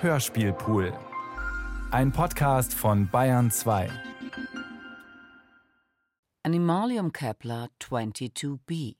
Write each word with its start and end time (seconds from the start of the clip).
Hörspielpool. 0.00 0.92
Ein 1.90 2.12
Podcast 2.12 2.72
von 2.72 3.08
Bayern 3.10 3.50
2. 3.50 3.90
Animalium 6.44 7.10
Kepler 7.12 7.68
22b 7.80 8.94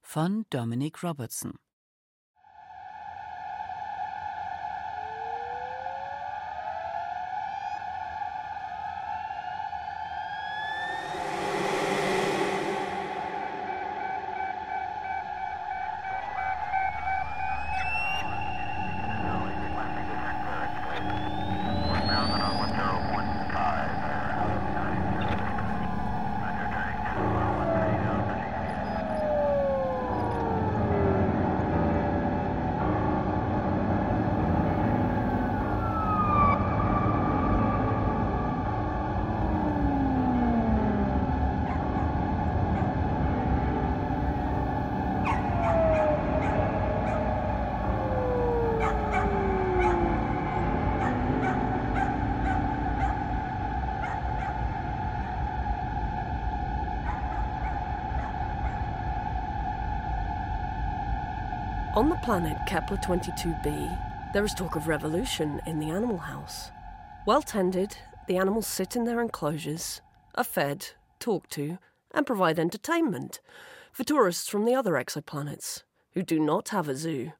von 0.00 0.46
Dominic 0.48 1.02
Robertson. 1.02 1.58
On 62.02 62.08
the 62.08 62.16
planet 62.16 62.58
Kepler 62.66 62.96
22b, 62.96 64.32
there 64.32 64.44
is 64.44 64.54
talk 64.54 64.74
of 64.74 64.88
revolution 64.88 65.60
in 65.68 65.78
the 65.78 65.90
animal 65.90 66.18
house. 66.18 66.72
Well 67.28 67.42
tended, 67.42 67.96
the 68.26 68.38
animals 68.38 68.66
sit 68.66 68.96
in 68.96 69.04
their 69.04 69.20
enclosures, 69.20 70.00
are 70.34 70.42
fed, 70.42 70.84
talked 71.20 71.52
to, 71.52 71.78
and 72.12 72.26
provide 72.26 72.58
entertainment 72.58 73.40
for 73.92 74.02
tourists 74.02 74.48
from 74.48 74.64
the 74.64 74.74
other 74.74 74.94
exoplanets 74.94 75.84
who 76.14 76.24
do 76.24 76.40
not 76.40 76.70
have 76.70 76.88
a 76.88 76.96
zoo 76.96 77.34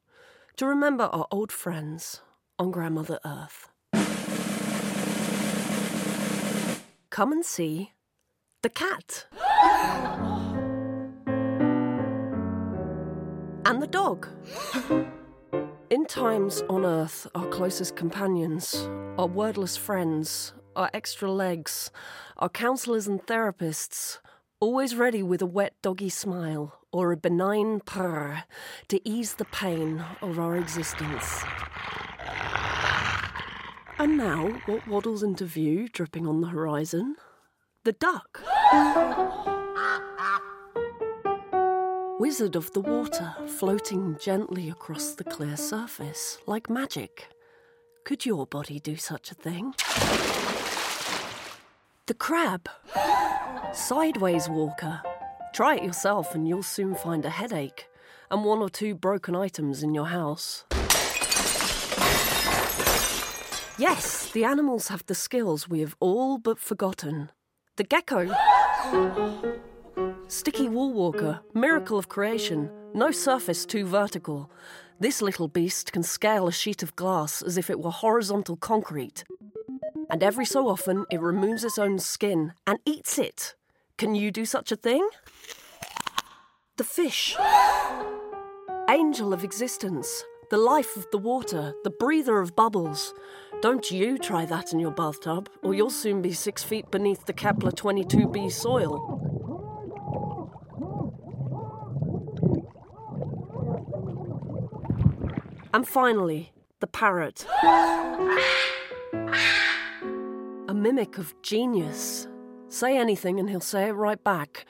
to 0.55 0.65
remember 0.65 1.09
our 1.11 1.27
old 1.29 1.51
friends 1.51 2.21
on 2.57 2.71
Grandmother 2.71 3.19
Earth. 3.25 3.67
Come 7.09 7.33
and 7.33 7.43
see 7.43 7.91
the 8.61 8.69
cat. 8.69 9.25
And 13.65 13.81
the 13.81 13.87
dog. 13.87 14.27
In 15.89 16.05
times 16.05 16.63
on 16.69 16.85
Earth, 16.85 17.27
our 17.35 17.47
closest 17.47 17.95
companions, 17.95 18.87
our 19.17 19.27
wordless 19.27 19.77
friends, 19.77 20.53
our 20.75 20.89
extra 20.93 21.31
legs, 21.31 21.91
our 22.37 22.49
counselors 22.49 23.07
and 23.07 23.21
therapists, 23.25 24.19
always 24.59 24.95
ready 24.95 25.21
with 25.21 25.41
a 25.41 25.45
wet 25.45 25.73
doggy 25.81 26.09
smile 26.09 26.79
or 26.91 27.11
a 27.11 27.17
benign 27.17 27.79
purr 27.79 28.43
to 28.87 29.07
ease 29.07 29.35
the 29.35 29.45
pain 29.45 30.03
of 30.21 30.39
our 30.39 30.57
existence. 30.57 31.43
And 33.99 34.17
now, 34.17 34.59
what 34.65 34.87
waddles 34.87 35.21
into 35.21 35.45
view, 35.45 35.87
dripping 35.87 36.27
on 36.27 36.41
the 36.41 36.47
horizon? 36.47 37.15
The 37.83 37.93
duck. 37.93 38.41
Wizard 42.23 42.55
of 42.55 42.71
the 42.71 42.79
water, 42.79 43.35
floating 43.59 44.15
gently 44.17 44.69
across 44.69 45.11
the 45.11 45.25
clear 45.25 45.57
surface, 45.57 46.37
like 46.47 46.69
magic. 46.69 47.27
Could 48.05 48.25
your 48.25 48.47
body 48.47 48.79
do 48.79 48.95
such 48.95 49.29
a 49.29 49.35
thing? 49.35 49.73
The 52.05 52.13
crab. 52.13 52.69
Sideways 53.73 54.47
walker. 54.47 55.01
Try 55.53 55.75
it 55.75 55.83
yourself 55.83 56.33
and 56.33 56.47
you'll 56.47 56.63
soon 56.63 56.95
find 56.95 57.25
a 57.25 57.29
headache 57.29 57.89
and 58.31 58.45
one 58.45 58.59
or 58.59 58.69
two 58.69 58.95
broken 58.95 59.35
items 59.35 59.83
in 59.83 59.93
your 59.93 60.07
house. 60.07 60.63
Yes, 63.77 64.31
the 64.31 64.45
animals 64.45 64.87
have 64.87 65.05
the 65.07 65.15
skills 65.15 65.67
we 65.67 65.81
have 65.81 65.97
all 65.99 66.37
but 66.37 66.57
forgotten. 66.57 67.31
The 67.75 67.83
gecko. 67.83 68.33
Sticky 70.27 70.69
wall 70.69 70.91
walker, 70.91 71.41
miracle 71.53 71.97
of 71.97 72.09
creation, 72.09 72.69
no 72.93 73.11
surface 73.11 73.65
too 73.65 73.85
vertical. 73.85 74.49
This 74.99 75.21
little 75.21 75.47
beast 75.47 75.91
can 75.91 76.03
scale 76.03 76.47
a 76.47 76.51
sheet 76.51 76.81
of 76.81 76.95
glass 76.95 77.41
as 77.41 77.57
if 77.57 77.69
it 77.69 77.79
were 77.79 77.91
horizontal 77.91 78.55
concrete. 78.55 79.23
And 80.09 80.23
every 80.23 80.45
so 80.45 80.67
often, 80.67 81.05
it 81.11 81.21
removes 81.21 81.63
its 81.63 81.77
own 81.77 81.99
skin 81.99 82.53
and 82.65 82.79
eats 82.85 83.17
it. 83.17 83.55
Can 83.97 84.15
you 84.15 84.31
do 84.31 84.45
such 84.45 84.71
a 84.71 84.75
thing? 84.75 85.07
The 86.77 86.83
fish. 86.83 87.35
Angel 88.89 89.33
of 89.33 89.43
existence, 89.43 90.23
the 90.49 90.57
life 90.57 90.95
of 90.97 91.07
the 91.11 91.17
water, 91.17 91.73
the 91.83 91.89
breather 91.89 92.39
of 92.39 92.55
bubbles. 92.55 93.13
Don't 93.61 93.91
you 93.91 94.17
try 94.17 94.45
that 94.45 94.73
in 94.73 94.79
your 94.79 94.91
bathtub, 94.91 95.49
or 95.61 95.73
you'll 95.73 95.89
soon 95.89 96.21
be 96.21 96.33
six 96.33 96.63
feet 96.63 96.91
beneath 96.91 97.25
the 97.25 97.33
Kepler 97.33 97.71
22b 97.71 98.51
soil. 98.51 99.22
And 105.73 105.87
finally, 105.87 106.51
the 106.81 106.87
parrot. 106.87 107.47
A 110.67 110.73
mimic 110.73 111.17
of 111.17 111.33
genius. 111.41 112.27
Say 112.67 112.95
anything 112.95 113.39
and 113.39 113.49
he'll 113.49 113.59
say 113.59 113.87
it 113.87 113.93
right 113.93 114.23
back. 114.23 114.67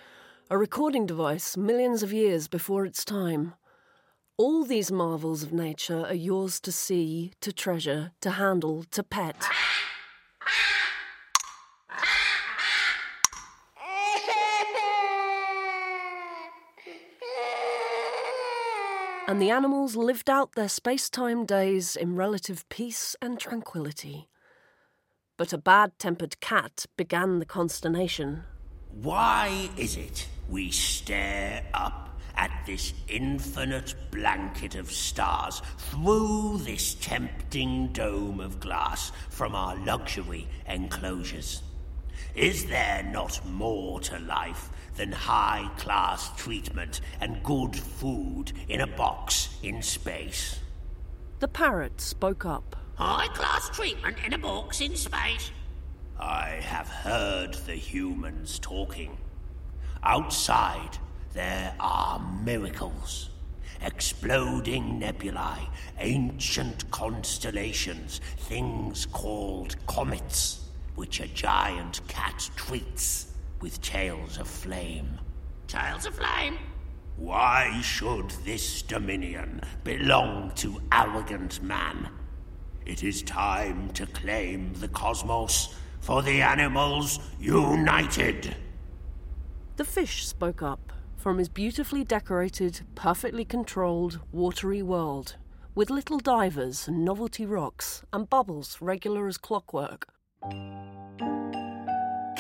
A 0.50 0.58
recording 0.58 1.06
device 1.06 1.58
millions 1.58 2.04
of 2.04 2.14
years 2.14 2.48
before 2.48 2.86
its 2.86 3.04
time. 3.04 3.54
All 4.38 4.64
these 4.64 4.94
marvels 4.94 5.44
of 5.44 5.52
nature 5.52 6.06
are 6.06 6.14
yours 6.14 6.62
to 6.62 6.72
see, 6.72 7.34
to 7.42 7.52
treasure, 7.52 8.14
to 8.22 8.32
handle, 8.32 8.86
to 8.92 9.04
pet. 9.04 9.36
And 19.34 19.42
the 19.42 19.50
animals 19.50 19.96
lived 19.96 20.30
out 20.30 20.52
their 20.52 20.70
space 20.70 21.10
time 21.10 21.44
days 21.44 21.96
in 21.96 22.16
relative 22.16 22.70
peace 22.70 23.16
and 23.20 23.40
tranquility. 23.40 24.30
But 25.38 25.52
a 25.52 25.58
bad 25.58 25.98
tempered 25.98 26.40
cat 26.40 26.86
began 26.98 27.40
the 27.40 27.46
consternation. 27.48 28.44
Why 28.92 29.72
is 29.76 29.98
it 29.98 30.28
we 30.52 30.70
stare 30.70 31.64
up 31.74 32.16
at 32.38 32.52
this 32.68 32.94
infinite 33.08 33.96
blanket 34.12 34.76
of 34.76 34.92
stars 34.92 35.64
through 35.80 36.60
this 36.60 36.94
tempting 36.94 37.88
dome 37.88 38.40
of 38.40 38.60
glass 38.60 39.12
from 39.32 39.56
our 39.56 39.76
luxury 39.78 40.48
enclosures? 40.68 41.64
Is 42.36 42.66
there 42.66 43.02
not 43.12 43.44
more 43.48 44.00
to 44.02 44.20
life 44.20 44.70
than 44.96 45.12
high 45.12 45.70
class 45.78 46.36
treatment 46.36 47.02
and 47.20 47.44
good 47.44 47.76
food 47.76 48.52
in 48.68 48.82
a 48.82 48.88
box 48.88 49.58
in 49.64 49.82
space? 49.82 50.60
The 51.40 51.48
parrot 51.48 52.00
spoke 52.00 52.46
up. 52.46 52.76
High 52.96 53.28
class 53.28 53.70
treatment 53.70 54.18
in 54.26 54.34
a 54.34 54.38
box 54.38 54.82
in 54.82 54.96
space? 54.96 55.52
I 56.20 56.60
have 56.62 56.88
heard 56.88 57.56
the 57.66 57.76
humans 57.76 58.60
talking. 58.60 59.18
Outside, 60.04 60.98
there 61.34 61.74
are 61.80 62.20
miracles. 62.44 63.30
Exploding 63.82 65.00
nebulae, 65.00 65.68
ancient 66.00 66.90
constellations, 66.92 68.22
things 68.38 69.06
called 69.08 69.76
comets 69.88 70.62
which 70.96 71.20
a 71.20 71.28
giant 71.28 72.02
cat 72.08 72.50
treats 72.56 73.33
with 73.64 73.82
tails 73.82 74.38
of 74.40 74.46
flame. 74.46 75.18
Tails 75.70 76.06
of 76.06 76.14
flame? 76.16 76.58
Why 77.16 77.80
should 77.82 78.30
this 78.44 78.82
dominion 78.82 79.62
belong 79.86 80.52
to 80.56 80.82
arrogant 80.92 81.64
man? 81.64 82.10
It 82.86 83.06
is 83.06 83.24
time 83.24 83.90
to 83.92 84.06
claim 84.08 84.74
the 84.74 84.90
cosmos 84.90 85.76
for 86.02 86.22
the 86.22 86.42
animals 86.42 87.20
united. 87.40 88.54
The 89.78 89.86
fish 89.86 90.28
spoke 90.28 90.62
up 90.62 90.92
from 91.16 91.38
his 91.38 91.48
beautifully 91.48 92.04
decorated, 92.04 92.82
perfectly 92.96 93.46
controlled, 93.46 94.20
watery 94.34 94.82
world, 94.82 95.38
with 95.74 95.90
little 95.90 96.20
divers 96.20 96.90
and 96.90 97.06
novelty 97.06 97.46
rocks 97.46 98.04
and 98.12 98.30
bubbles 98.30 98.80
regular 98.82 99.26
as 99.26 99.38
clockwork. 99.38 100.10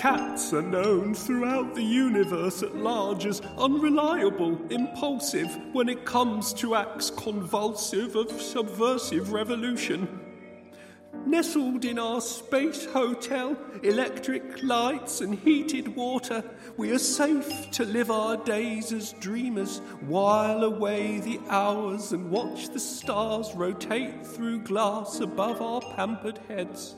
Cats 0.03 0.51
are 0.51 0.61
known 0.61 1.13
throughout 1.13 1.75
the 1.75 1.81
universe 1.81 2.61
at 2.61 2.75
large 2.75 3.25
as 3.25 3.39
unreliable, 3.57 4.59
impulsive 4.69 5.57
when 5.71 5.87
it 5.87 6.03
comes 6.03 6.51
to 6.55 6.75
acts 6.75 7.09
convulsive 7.09 8.17
of 8.17 8.29
subversive 8.29 9.31
revolution. 9.31 10.19
Nestled 11.25 11.85
in 11.85 11.97
our 11.97 12.19
space 12.19 12.83
hotel, 12.83 13.57
electric 13.81 14.61
lights 14.61 15.21
and 15.21 15.35
heated 15.39 15.95
water, 15.95 16.43
we 16.75 16.91
are 16.91 16.99
safe 16.99 17.71
to 17.71 17.85
live 17.85 18.11
our 18.11 18.35
days 18.35 18.91
as 18.91 19.13
dreamers, 19.21 19.77
while 20.01 20.65
away 20.65 21.21
the 21.21 21.39
hours 21.47 22.11
and 22.11 22.29
watch 22.29 22.67
the 22.67 22.79
stars 22.81 23.53
rotate 23.55 24.27
through 24.27 24.63
glass 24.63 25.21
above 25.21 25.61
our 25.61 25.79
pampered 25.95 26.39
heads. 26.49 26.97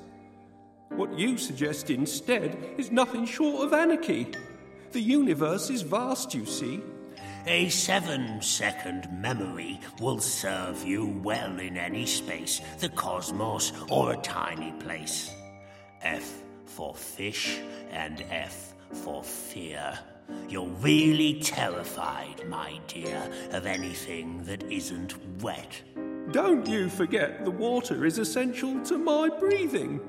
What 0.90 1.18
you 1.18 1.38
suggest 1.38 1.90
instead 1.90 2.58
is 2.78 2.92
nothing 2.92 3.26
short 3.26 3.66
of 3.66 3.74
anarchy. 3.74 4.28
The 4.92 5.02
universe 5.02 5.70
is 5.70 5.82
vast, 5.82 6.34
you 6.34 6.46
see. 6.46 6.82
A 7.48 7.70
seven 7.70 8.42
second 8.42 9.08
memory 9.12 9.80
will 10.00 10.20
serve 10.20 10.84
you 10.84 11.20
well 11.24 11.60
in 11.60 11.78
any 11.78 12.06
space, 12.06 12.62
the 12.80 12.90
cosmos, 12.90 13.72
or 13.90 14.14
a 14.14 14.18
tiny 14.18 14.72
place. 14.80 15.32
F 16.02 16.42
for 16.66 16.96
fish 16.96 17.60
and 17.92 18.24
F 18.32 18.74
for 18.92 19.24
fear. 19.24 20.00
You're 20.50 20.68
really 20.82 21.40
terrified, 21.42 22.48
my 22.48 22.80
dear, 22.88 23.22
of 23.52 23.66
anything 23.66 24.44
that 24.46 24.64
isn't 24.72 25.16
wet. 25.42 25.82
Don't 26.32 26.68
you 26.68 26.90
forget 26.90 27.46
the 27.46 27.52
water 27.52 28.06
is 28.06 28.18
essential 28.18 28.80
to 28.86 28.98
my 28.98 29.30
breathing. 29.40 30.00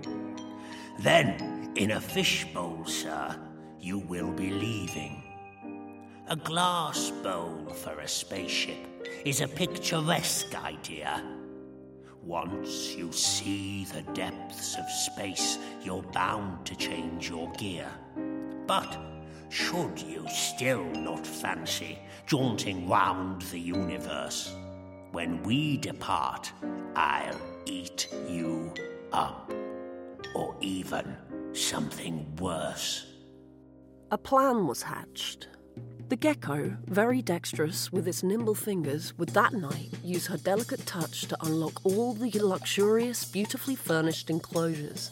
Then, 0.99 1.73
in 1.77 1.93
a 1.93 2.01
fishbowl, 2.01 2.87
sir, 2.87 3.37
you 3.79 3.99
will 3.99 4.33
be 4.33 4.51
leaving. 4.51 5.23
A 6.29 6.37
glass 6.37 7.11
bowl 7.23 7.69
for 7.69 8.01
a 8.01 8.09
spaceship 8.09 9.09
is 9.25 9.43
a 9.43 9.49
picturesque 9.49 10.55
idea. 10.65 11.23
Once 12.23 12.95
you 12.97 13.13
see 13.13 13.85
the 13.85 14.03
depths 14.13 14.77
of 14.77 14.91
space, 14.91 15.59
you're 15.83 16.03
bound 16.03 16.65
to 16.67 16.75
change 16.75 17.29
your 17.29 17.53
gear. 17.53 17.89
But 18.67 18.99
should 19.51 20.01
you 20.01 20.27
still 20.29 20.85
not 20.93 21.27
fancy 21.27 21.99
jaunting 22.27 22.89
round 22.89 23.43
the 23.43 23.61
universe, 23.61 24.53
when 25.13 25.43
we 25.45 25.77
depart, 25.77 26.51
I'll 26.97 27.41
eat 27.67 28.09
you 28.29 28.73
up 29.13 29.53
or 30.35 30.57
even 30.61 31.17
something 31.53 32.35
worse. 32.37 33.07
A 34.11 34.19
plan 34.19 34.67
was 34.67 34.83
hatched. 34.83 35.49
The 36.09 36.17
gecko, 36.17 36.77
very 36.87 37.21
dexterous 37.21 37.91
with 37.91 38.07
its 38.07 38.23
nimble 38.23 38.55
fingers, 38.55 39.19
would 39.19 39.31
that 39.31 39.53
night 39.53 39.91
use 40.05 40.29
her 40.29 40.37
delicate 40.37 40.87
touch 40.87 41.23
to 41.23 41.45
unlock 41.45 41.85
all 41.85 42.15
the 42.15 42.31
luxurious, 42.39 43.25
beautifully 43.25 43.75
furnished 43.75 44.31
enclosures. 44.31 45.11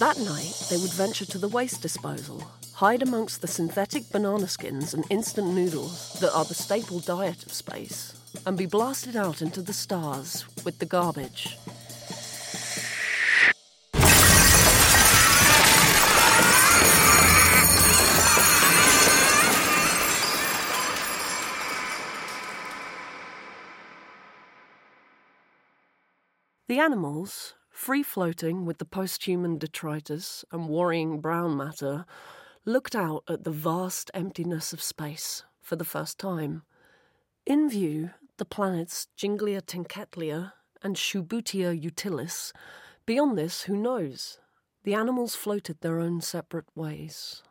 That 0.00 0.18
night, 0.18 0.66
they 0.70 0.76
would 0.76 0.92
venture 0.92 1.24
to 1.26 1.38
the 1.38 1.48
waste 1.48 1.82
disposal, 1.82 2.42
hide 2.74 3.02
amongst 3.02 3.40
the 3.40 3.46
synthetic 3.46 4.10
banana 4.10 4.48
skins 4.48 4.92
and 4.92 5.04
instant 5.08 5.54
noodles 5.54 6.18
that 6.20 6.34
are 6.34 6.44
the 6.44 6.54
staple 6.54 6.98
diet 6.98 7.46
of 7.46 7.52
space, 7.52 8.14
and 8.44 8.58
be 8.58 8.66
blasted 8.66 9.14
out 9.14 9.40
into 9.40 9.62
the 9.62 9.72
stars 9.72 10.44
with 10.64 10.80
the 10.80 10.86
garbage. 10.86 11.56
The 26.68 26.78
animals, 26.80 27.54
free 27.70 28.02
floating 28.02 28.66
with 28.66 28.76
the 28.76 28.84
post 28.84 29.24
human 29.24 29.56
detritus 29.56 30.44
and 30.52 30.68
worrying 30.68 31.18
brown 31.18 31.56
matter, 31.56 32.04
looked 32.66 32.94
out 32.94 33.24
at 33.26 33.44
the 33.44 33.50
vast 33.50 34.10
emptiness 34.12 34.74
of 34.74 34.82
space 34.82 35.44
for 35.62 35.76
the 35.76 35.84
first 35.86 36.18
time. 36.18 36.64
In 37.46 37.70
view, 37.70 38.10
the 38.36 38.44
planets 38.44 39.08
Jinglia 39.16 39.62
Tenketlia 39.62 40.52
and 40.82 40.96
Shubutia 40.96 41.72
Utilis. 41.72 42.52
Beyond 43.06 43.38
this, 43.38 43.62
who 43.62 43.74
knows? 43.74 44.38
The 44.84 44.92
animals 44.92 45.34
floated 45.34 45.80
their 45.80 45.98
own 45.98 46.20
separate 46.20 46.68
ways. 46.74 47.42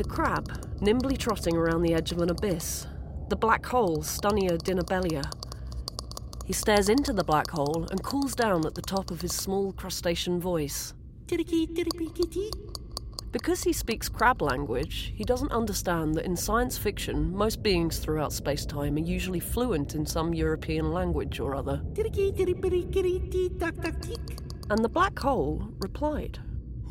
The 0.00 0.08
crab, 0.08 0.66
nimbly 0.80 1.14
trotting 1.14 1.58
around 1.58 1.82
the 1.82 1.92
edge 1.92 2.10
of 2.10 2.22
an 2.22 2.30
abyss, 2.30 2.86
the 3.28 3.36
black 3.36 3.66
hole, 3.66 3.98
Stunia 3.98 4.56
dinabelia. 4.56 5.22
He 6.46 6.54
stares 6.54 6.88
into 6.88 7.12
the 7.12 7.22
black 7.22 7.50
hole 7.50 7.86
and 7.90 8.02
calls 8.02 8.34
down 8.34 8.64
at 8.64 8.74
the 8.74 8.80
top 8.80 9.10
of 9.10 9.20
his 9.20 9.34
small 9.34 9.72
crustacean 9.72 10.40
voice. 10.40 10.94
Because 13.30 13.62
he 13.62 13.74
speaks 13.74 14.08
crab 14.08 14.40
language, 14.40 15.12
he 15.14 15.24
doesn't 15.24 15.52
understand 15.52 16.14
that 16.14 16.24
in 16.24 16.34
science 16.34 16.78
fiction, 16.78 17.36
most 17.36 17.62
beings 17.62 17.98
throughout 17.98 18.32
space 18.32 18.64
time 18.64 18.96
are 18.96 19.00
usually 19.00 19.38
fluent 19.38 19.94
in 19.94 20.06
some 20.06 20.32
European 20.32 20.92
language 20.94 21.40
or 21.40 21.54
other. 21.54 21.82
And 24.70 24.82
the 24.82 24.90
black 24.90 25.18
hole 25.18 25.68
replied. 25.78 26.38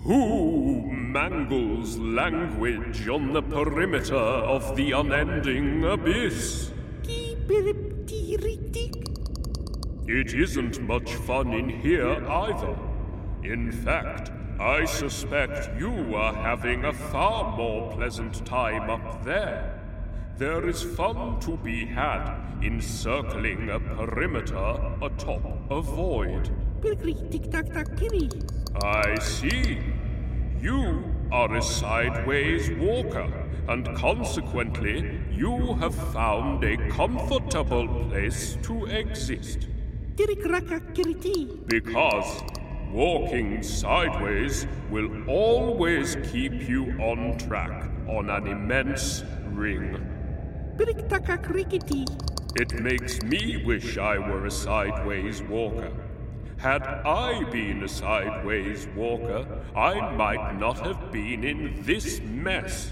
Who 0.03 0.89
mangles 0.91 1.97
language 1.97 3.07
on 3.09 3.33
the 3.33 3.41
perimeter 3.41 4.15
of 4.15 4.75
the 4.75 4.93
unending 4.93 5.83
abyss? 5.83 6.71
It 10.07 10.33
isn't 10.33 10.81
much 10.81 11.13
fun 11.15 11.53
in 11.53 11.69
here 11.69 12.25
either. 12.27 12.77
In 13.43 13.71
fact, 13.71 14.31
I 14.59 14.85
suspect 14.85 15.77
you 15.77 16.15
are 16.15 16.33
having 16.33 16.85
a 16.85 16.93
far 16.93 17.57
more 17.57 17.91
pleasant 17.91 18.45
time 18.45 18.89
up 18.89 19.23
there. 19.25 19.81
There 20.37 20.67
is 20.67 20.81
fun 20.81 21.41
to 21.41 21.57
be 21.57 21.85
had 21.85 22.35
in 22.61 22.79
circling 22.79 23.69
a 23.69 23.79
perimeter 23.79 24.95
atop 25.01 25.43
a 25.69 25.81
void. 25.81 26.49
I 28.81 29.19
see. 29.19 29.79
You 30.61 31.03
are 31.31 31.53
a 31.55 31.61
sideways 31.61 32.71
walker, 32.71 33.31
and 33.67 33.93
consequently, 33.95 35.19
you 35.31 35.75
have 35.75 35.93
found 36.13 36.63
a 36.63 36.77
comfortable 36.89 37.87
place 38.05 38.57
to 38.63 38.85
exist. 38.85 39.67
Because 41.67 42.43
walking 42.93 43.61
sideways 43.61 44.65
will 44.89 45.29
always 45.29 46.15
keep 46.31 46.67
you 46.67 46.91
on 46.99 47.37
track 47.37 47.89
on 48.07 48.29
an 48.29 48.47
immense 48.47 49.23
ring. 49.51 49.95
It 52.55 52.81
makes 52.81 53.21
me 53.21 53.63
wish 53.65 53.97
I 53.97 54.17
were 54.17 54.45
a 54.45 54.51
sideways 54.51 55.41
walker. 55.43 55.91
Had 56.59 56.83
I 56.83 57.45
been 57.51 57.83
a 57.83 57.87
sideways 57.87 58.85
walker, 58.93 59.47
I 59.73 60.11
might 60.11 60.59
not 60.59 60.85
have 60.85 61.09
been 61.09 61.45
in 61.45 61.81
this 61.85 62.19
mess. 62.19 62.91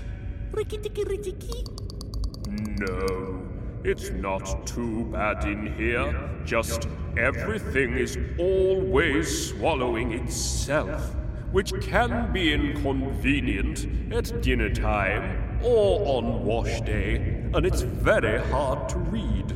No, 2.48 3.46
it's 3.84 4.10
not 4.12 4.66
too 4.66 5.04
bad 5.12 5.44
in 5.44 5.76
here. 5.76 6.30
Just 6.46 6.88
everything 7.18 7.98
is 7.98 8.18
always 8.40 9.50
swallowing 9.50 10.14
itself, 10.14 11.14
which 11.52 11.74
can 11.82 12.32
be 12.32 12.54
inconvenient 12.54 14.14
at 14.14 14.42
dinner 14.42 14.70
time 14.74 15.60
or 15.62 16.00
on 16.18 16.46
wash 16.46 16.80
day, 16.82 17.50
and 17.54 17.66
it's 17.66 17.82
very 17.82 18.40
hard 18.44 18.88
to 18.88 18.98
read. 18.98 19.54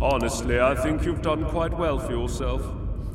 Honestly, 0.00 0.60
I 0.60 0.74
think 0.74 1.04
you've 1.04 1.22
done 1.22 1.44
quite 1.46 1.76
well 1.76 1.98
for 1.98 2.12
yourself. 2.12 2.62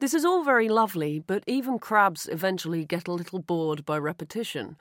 This 0.00 0.12
is 0.12 0.24
all 0.24 0.42
very 0.42 0.68
lovely, 0.68 1.20
but 1.20 1.44
even 1.46 1.78
crabs 1.78 2.26
eventually 2.26 2.84
get 2.84 3.06
a 3.06 3.12
little 3.12 3.38
bored 3.38 3.86
by 3.86 3.96
repetition, 3.96 4.76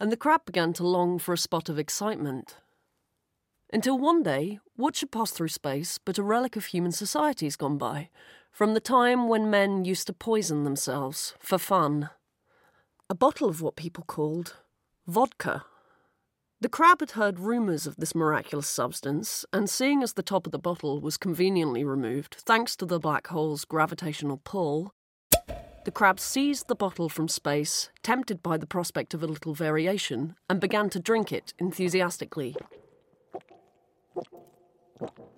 and 0.00 0.10
the 0.10 0.16
crab 0.16 0.46
began 0.46 0.72
to 0.72 0.86
long 0.86 1.18
for 1.18 1.34
a 1.34 1.38
spot 1.38 1.68
of 1.68 1.78
excitement. 1.78 2.56
Until 3.70 3.98
one 3.98 4.22
day, 4.22 4.60
what 4.76 4.96
should 4.96 5.10
pass 5.10 5.30
through 5.30 5.48
space 5.48 5.98
but 5.98 6.16
a 6.16 6.22
relic 6.22 6.56
of 6.56 6.66
human 6.66 6.92
societies 6.92 7.54
gone 7.54 7.76
by, 7.76 8.08
from 8.50 8.72
the 8.72 8.80
time 8.80 9.28
when 9.28 9.50
men 9.50 9.84
used 9.84 10.06
to 10.06 10.14
poison 10.14 10.64
themselves 10.64 11.34
for 11.38 11.58
fun? 11.58 12.08
A 13.10 13.14
bottle 13.14 13.48
of 13.48 13.60
what 13.60 13.76
people 13.76 14.04
called 14.04 14.56
vodka. 15.06 15.64
The 16.60 16.70
crab 16.70 17.00
had 17.00 17.10
heard 17.12 17.38
rumours 17.38 17.86
of 17.86 17.96
this 17.96 18.14
miraculous 18.14 18.68
substance, 18.68 19.44
and 19.52 19.68
seeing 19.68 20.02
as 20.02 20.14
the 20.14 20.22
top 20.22 20.46
of 20.46 20.52
the 20.52 20.58
bottle 20.58 21.00
was 21.00 21.18
conveniently 21.18 21.84
removed 21.84 22.36
thanks 22.38 22.74
to 22.76 22.86
the 22.86 22.98
black 22.98 23.26
hole's 23.26 23.66
gravitational 23.66 24.40
pull, 24.42 24.94
the 25.84 25.92
crab 25.92 26.18
seized 26.20 26.68
the 26.68 26.74
bottle 26.74 27.08
from 27.08 27.28
space, 27.28 27.90
tempted 28.02 28.42
by 28.42 28.56
the 28.56 28.66
prospect 28.66 29.14
of 29.14 29.22
a 29.22 29.26
little 29.26 29.54
variation, 29.54 30.36
and 30.48 30.60
began 30.60 30.90
to 30.90 30.98
drink 30.98 31.32
it 31.32 31.54
enthusiastically. 31.58 32.56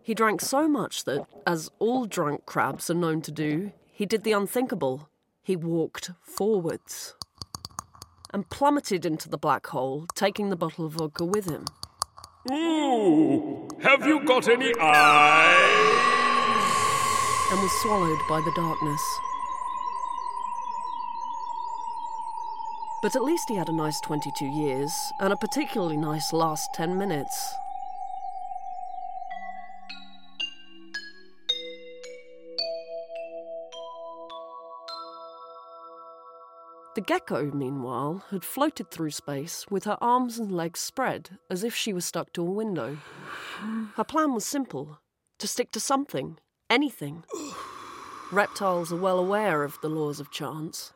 He 0.02 0.14
drank 0.14 0.40
so 0.40 0.68
much 0.68 1.04
that, 1.04 1.26
as 1.46 1.70
all 1.78 2.06
drunk 2.06 2.46
crabs 2.46 2.90
are 2.90 2.94
known 2.94 3.20
to 3.22 3.30
do, 3.30 3.72
he 3.86 4.06
did 4.06 4.24
the 4.24 4.32
unthinkable. 4.32 5.08
He 5.42 5.56
walked 5.56 6.10
forwards 6.22 7.14
and 8.32 8.48
plummeted 8.48 9.04
into 9.04 9.28
the 9.28 9.38
black 9.38 9.66
hole, 9.68 10.06
taking 10.14 10.50
the 10.50 10.56
bottle 10.56 10.86
of 10.86 10.92
vodka 10.92 11.24
with 11.24 11.50
him. 11.50 11.64
Ooh, 12.50 13.68
have 13.82 14.06
you 14.06 14.24
got 14.24 14.48
any 14.48 14.72
eyes? 14.80 16.10
and 17.50 17.60
was 17.60 17.72
swallowed 17.82 18.20
by 18.28 18.40
the 18.40 18.52
darkness. 18.52 19.02
But 23.02 23.16
at 23.16 23.24
least 23.24 23.48
he 23.48 23.56
had 23.56 23.68
a 23.68 23.72
nice 23.72 24.00
22 24.00 24.44
years 24.46 24.92
and 25.18 25.32
a 25.32 25.36
particularly 25.36 25.96
nice 25.96 26.32
last 26.32 26.72
10 26.74 26.96
minutes. 26.96 27.54
The 36.96 37.00
gecko, 37.00 37.52
meanwhile, 37.52 38.24
had 38.30 38.44
floated 38.44 38.90
through 38.90 39.12
space 39.12 39.64
with 39.70 39.84
her 39.84 39.96
arms 40.00 40.40
and 40.40 40.50
legs 40.50 40.80
spread 40.80 41.38
as 41.48 41.62
if 41.62 41.72
she 41.72 41.92
was 41.92 42.04
stuck 42.04 42.32
to 42.32 42.42
a 42.42 42.50
window. 42.50 42.98
Her 43.94 44.02
plan 44.02 44.34
was 44.34 44.44
simple 44.44 44.98
to 45.38 45.46
stick 45.46 45.70
to 45.72 45.80
something, 45.80 46.38
anything. 46.68 47.22
Reptiles 48.32 48.92
are 48.92 48.96
well 48.96 49.20
aware 49.20 49.62
of 49.62 49.78
the 49.82 49.88
laws 49.88 50.18
of 50.18 50.32
chance. 50.32 50.92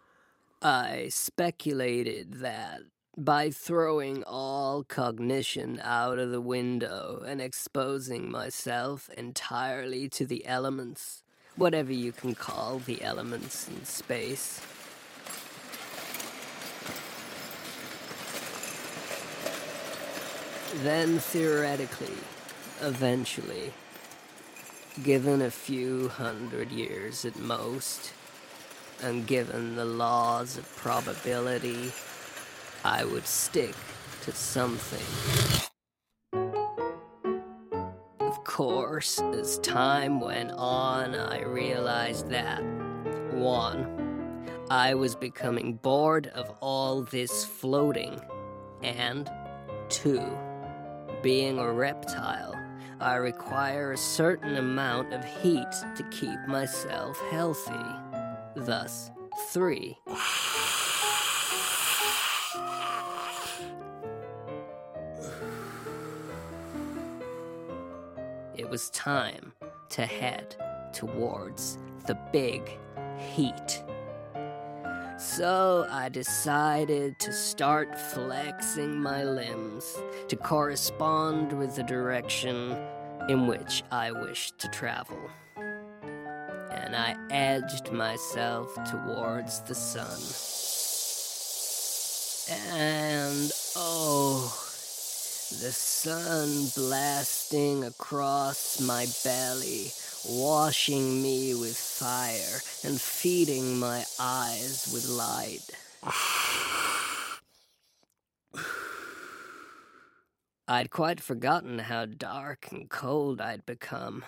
I 0.61 1.09
speculated 1.11 2.35
that 2.35 2.81
by 3.17 3.51
throwing 3.51 4.25
all 4.25 4.83
cognition 4.83 5.79
out 5.81 6.19
of 6.19 6.33
the 6.33 6.41
window 6.41 7.23
and 7.25 7.41
exposing 7.41 8.31
myself 8.31 9.09
entirely 9.17 10.09
to 10.09 10.27
the 10.27 10.45
elements, 10.47 11.23
whatever 11.55 11.93
you 11.93 12.11
can 12.11 12.35
call 12.35 12.81
the 12.81 13.03
elements 13.03 13.69
in 13.69 13.85
space, 13.85 14.61
then 20.83 21.19
theoretically, 21.19 22.17
eventually, 22.81 23.73
given 25.03 25.43
a 25.43 25.51
few 25.51 26.09
hundred 26.09 26.73
years 26.73 27.25
at 27.25 27.39
most, 27.39 28.13
and 29.03 29.27
given 29.27 29.77
the 29.77 29.85
laws 29.85 30.57
of 30.57 30.77
probability, 30.77 31.93
I 32.85 33.05
would 33.05 33.27
stick 33.27 33.75
to 34.23 34.33
something. 34.33 35.01
Of 38.21 38.45
course, 38.45 39.21
as 39.21 39.59
time 39.59 40.21
went 40.21 40.53
on, 40.53 41.15
I 41.15 41.43
realized 41.43 42.29
that 42.31 42.63
1. 43.33 44.49
I 44.71 44.95
was 44.95 45.15
becoming 45.15 45.75
bored 45.75 46.29
of 46.29 46.51
all 46.61 47.03
this 47.03 47.45
floating, 47.45 48.21
and 48.83 49.31
2. 49.89 50.21
Being 51.25 51.59
a 51.59 51.73
reptile, 51.73 52.55
I 53.01 53.15
require 53.15 53.93
a 53.93 53.97
certain 53.97 54.57
amount 54.57 55.15
of 55.15 55.25
heat 55.25 55.71
to 55.97 56.03
keep 56.11 56.39
myself 56.47 57.19
healthy. 57.31 57.73
Thus, 58.55 59.11
three. 59.49 59.97
It 68.55 68.69
was 68.69 68.91
time 68.91 69.55
to 69.89 70.05
head 70.05 70.57
towards 70.93 71.79
the 72.07 72.19
big 72.35 72.71
heat. 73.17 73.83
So 75.17 75.87
I 75.91 76.09
decided 76.09 77.21
to 77.21 77.33
start 77.33 77.97
flexing 77.97 79.01
my 79.01 79.23
limbs 79.23 79.97
to 80.27 80.35
correspond 80.37 81.53
with 81.53 81.77
the 81.77 81.85
direction 81.85 82.77
in 83.29 83.47
which 83.47 83.85
I 83.93 84.11
wished 84.11 84.59
to 84.59 84.69
travel. 84.69 85.19
And 85.57 86.97
I 86.97 87.17
edged 87.31 87.93
myself 87.93 88.75
towards 88.91 89.61
the 89.61 89.75
sun. 89.75 90.21
And 92.77 93.53
oh, 93.77 94.53
the 95.63 95.73
sun 95.73 96.67
blasting 96.75 97.85
across 97.85 98.81
my 98.81 99.07
belly, 99.23 99.93
washing 100.29 101.23
me 101.23 101.55
with 101.55 101.77
fire 101.77 102.61
and 102.85 103.01
feeding 103.01 103.79
my 103.79 104.05
eyes 104.19 104.91
with 104.93 105.09
light. 105.09 105.71
I'd 110.67 110.91
quite 110.91 111.21
forgotten 111.21 111.79
how 111.79 112.07
dark 112.07 112.69
and 112.71 112.89
cold 112.89 113.41
I'd 113.41 113.67
become. 113.67 114.25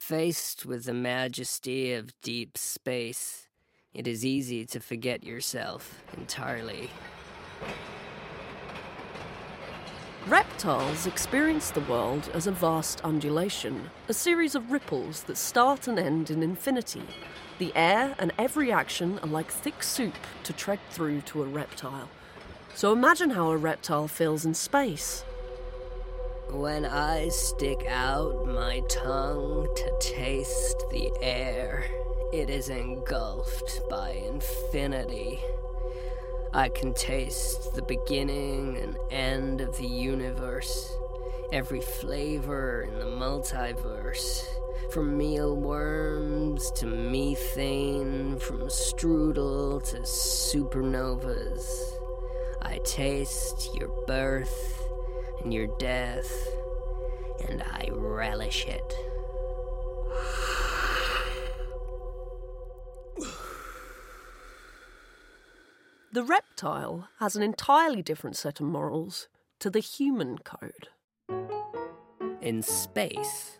Faced 0.00 0.66
with 0.66 0.84
the 0.84 0.94
majesty 0.94 1.92
of 1.92 2.20
deep 2.20 2.58
space, 2.58 3.48
it 3.94 4.06
is 4.06 4.24
easy 4.24 4.64
to 4.66 4.80
forget 4.80 5.24
yourself 5.24 6.02
entirely. 6.16 6.90
Reptiles 10.28 11.06
experience 11.06 11.70
the 11.70 11.82
world 11.82 12.28
as 12.34 12.48
a 12.48 12.50
vast 12.50 13.00
undulation, 13.02 13.90
a 14.08 14.12
series 14.12 14.56
of 14.56 14.72
ripples 14.72 15.22
that 15.22 15.36
start 15.36 15.86
and 15.86 16.00
end 16.00 16.30
in 16.30 16.42
infinity. 16.42 17.02
The 17.58 17.70
air 17.76 18.16
and 18.18 18.32
every 18.36 18.72
action 18.72 19.20
are 19.20 19.28
like 19.28 19.52
thick 19.52 19.84
soup 19.84 20.16
to 20.42 20.52
tread 20.52 20.80
through 20.90 21.20
to 21.20 21.44
a 21.44 21.46
reptile. 21.46 22.08
So 22.74 22.92
imagine 22.92 23.30
how 23.30 23.52
a 23.52 23.56
reptile 23.56 24.08
feels 24.08 24.44
in 24.44 24.54
space. 24.54 25.22
When 26.50 26.84
I 26.84 27.28
stick 27.28 27.86
out 27.88 28.48
my 28.48 28.82
tongue 28.88 29.68
to 29.76 29.98
taste 30.00 30.82
the 30.90 31.08
air, 31.22 31.84
it 32.32 32.50
is 32.50 32.68
engulfed 32.68 33.80
by 33.88 34.10
infinity. 34.10 35.38
I 36.56 36.70
can 36.70 36.94
taste 36.94 37.74
the 37.74 37.82
beginning 37.82 38.78
and 38.78 38.96
end 39.10 39.60
of 39.60 39.76
the 39.76 39.86
universe, 39.86 40.90
every 41.52 41.82
flavor 41.82 42.80
in 42.80 42.98
the 42.98 43.04
multiverse, 43.04 44.42
from 44.90 45.18
mealworms 45.18 46.70
to 46.76 46.86
methane, 46.86 48.38
from 48.38 48.60
strudel 48.70 49.82
to 49.90 49.98
supernovas. 49.98 51.68
I 52.62 52.78
taste 52.84 53.74
your 53.74 53.90
birth 54.06 54.82
and 55.42 55.52
your 55.52 55.66
death, 55.78 56.32
and 57.50 57.62
I 57.64 57.90
relish 57.92 58.64
it. 58.66 59.05
The 66.16 66.24
reptile 66.24 67.10
has 67.18 67.36
an 67.36 67.42
entirely 67.42 68.00
different 68.00 68.36
set 68.36 68.58
of 68.58 68.64
morals 68.64 69.28
to 69.60 69.68
the 69.68 69.80
human 69.80 70.38
code. 70.38 70.88
In 72.40 72.62
space, 72.62 73.58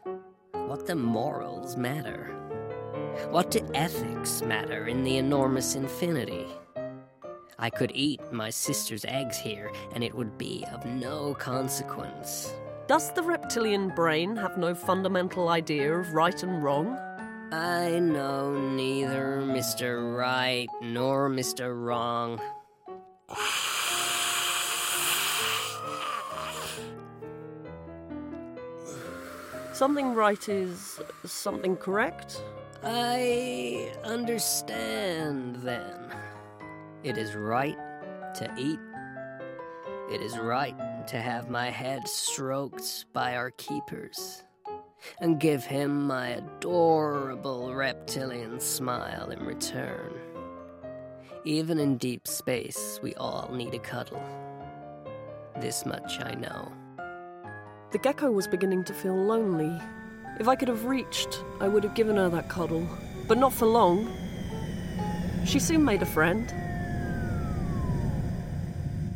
what 0.64 0.87
do 0.87 0.95
morals 0.95 1.77
matter? 1.77 2.35
What 3.29 3.51
do 3.51 3.61
ethics 3.75 4.40
matter 4.40 4.87
in 4.87 5.05
the 5.05 5.19
enormous 5.19 5.75
infinity? 5.75 6.47
I 7.59 7.69
could 7.69 7.92
eat 7.95 8.33
my 8.33 8.49
sister's 8.49 9.05
eggs 9.05 9.37
here, 9.37 9.71
and 9.92 10.03
it 10.03 10.14
would 10.14 10.38
be 10.38 10.64
of 10.73 10.87
no 10.87 11.35
consequence. 11.35 12.55
Does 12.87 13.12
the 13.12 13.23
reptilian 13.23 13.90
brain 13.90 14.35
have 14.35 14.57
no 14.57 14.75
fundamental 14.75 15.51
idea 15.51 15.95
of 15.95 16.14
right 16.14 16.42
and 16.42 16.64
wrong? 16.64 16.99
I 17.53 18.01
know 18.01 18.53
neither 18.53 19.41
Mr. 19.41 20.17
Right 20.17 20.69
nor 20.83 21.31
Mr. 21.31 21.81
Wrong. 21.81 22.41
Something 29.73 30.15
right 30.15 30.49
is 30.49 30.99
something 31.25 31.77
correct? 31.77 32.43
I 32.83 33.93
understand 34.03 35.57
then. 35.57 36.11
It 37.05 37.17
is 37.17 37.35
right 37.37 37.79
to 38.35 38.53
eat. 38.59 38.81
It 40.11 40.21
is 40.21 40.37
right 40.37 41.07
to 41.07 41.21
have 41.21 41.49
my 41.49 41.71
head 41.71 42.09
stroked 42.09 43.05
by 43.13 43.37
our 43.37 43.53
keepers 43.53 44.43
and 45.21 45.41
give 45.41 45.65
him 45.65 46.07
my 46.07 46.29
adorable 46.29 47.75
reptilian 47.75 48.61
smile 48.61 49.31
in 49.31 49.45
return. 49.45 50.13
Even 51.45 51.79
in 51.79 51.97
deep 51.97 52.27
space, 52.27 52.99
we 53.03 53.15
all 53.15 53.49
need 53.53 53.75
a 53.75 53.79
cuddle. 53.79 54.23
This 55.61 55.87
much 55.87 56.21
I 56.21 56.35
know. 56.35 56.73
The 57.93 57.99
gecko 57.99 58.31
was 58.31 58.49
beginning 58.49 58.85
to 58.85 58.93
feel 58.93 59.17
lonely. 59.17 59.81
If 60.41 60.49
I 60.49 60.57
could 60.57 60.69
have 60.69 60.87
reached, 60.87 61.45
I 61.61 61.69
would 61.69 61.85
have 61.85 61.95
given 61.95 62.17
her 62.17 62.29
that 62.29 62.49
cuddle, 62.49 62.87
but 63.29 63.39
not 63.39 63.53
for 63.53 63.67
long. 63.67 64.13
She 65.47 65.61
soon 65.61 65.85
made 65.85 66.03
a 66.03 66.07
friend. 66.07 66.53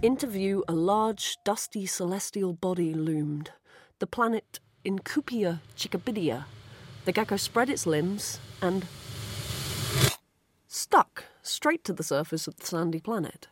Into 0.03 0.27
view, 0.27 0.65
a 0.69 0.73
large, 0.73 1.37
dusty 1.45 1.85
celestial 1.85 2.55
body 2.55 2.95
loomed. 2.95 3.51
The 3.99 4.07
planet 4.07 4.61
Incupia 4.85 5.61
Chicabidia. 5.77 6.45
The 7.05 7.13
gecko 7.13 7.37
spread 7.37 7.69
its 7.69 7.87
limbs 7.87 8.39
and 8.63 8.87
stuck 10.69 11.25
straight 11.43 11.85
to 11.85 11.93
the 11.93 12.03
surface 12.03 12.47
of 12.47 12.57
the 12.57 12.67
sandy 12.67 13.01
planet. 13.01 13.49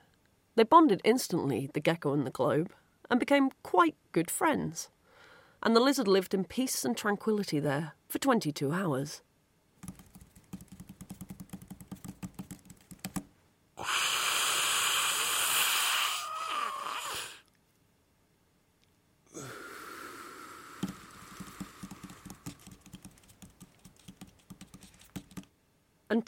They 0.55 0.64
bonded 0.64 1.03
instantly, 1.05 1.71
the 1.75 1.81
gecko 1.81 2.14
and 2.14 2.27
the 2.27 2.31
globe, 2.31 2.73
and 3.11 3.21
became 3.21 3.51
quite 3.62 3.95
good 4.12 4.31
friends. 4.31 4.88
And 5.62 5.77
the 5.77 5.81
lizard 5.81 6.09
lived 6.09 6.33
in 6.33 6.45
peace 6.45 6.85
and 6.85 6.97
tranquility 6.97 7.61
there 7.61 7.93
for 8.09 8.19
22 8.19 8.73
hours. 8.73 9.21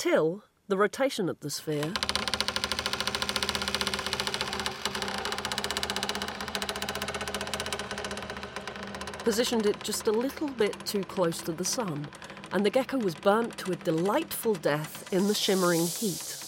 Until 0.03 0.45
the 0.67 0.79
rotation 0.79 1.29
of 1.29 1.41
the 1.41 1.51
sphere 1.51 1.93
positioned 9.25 9.67
it 9.67 9.79
just 9.83 10.07
a 10.07 10.11
little 10.11 10.49
bit 10.49 10.75
too 10.87 11.05
close 11.05 11.43
to 11.43 11.53
the 11.53 11.67
sun, 11.67 12.09
and 12.51 12.65
the 12.65 12.71
gecko 12.71 12.97
was 12.97 13.15
burnt 13.15 13.59
to 13.59 13.73
a 13.73 13.77
delightful 13.77 14.55
death 14.55 15.13
in 15.13 15.29
the 15.29 15.35
shimmering 15.35 15.87
heat. 15.87 16.40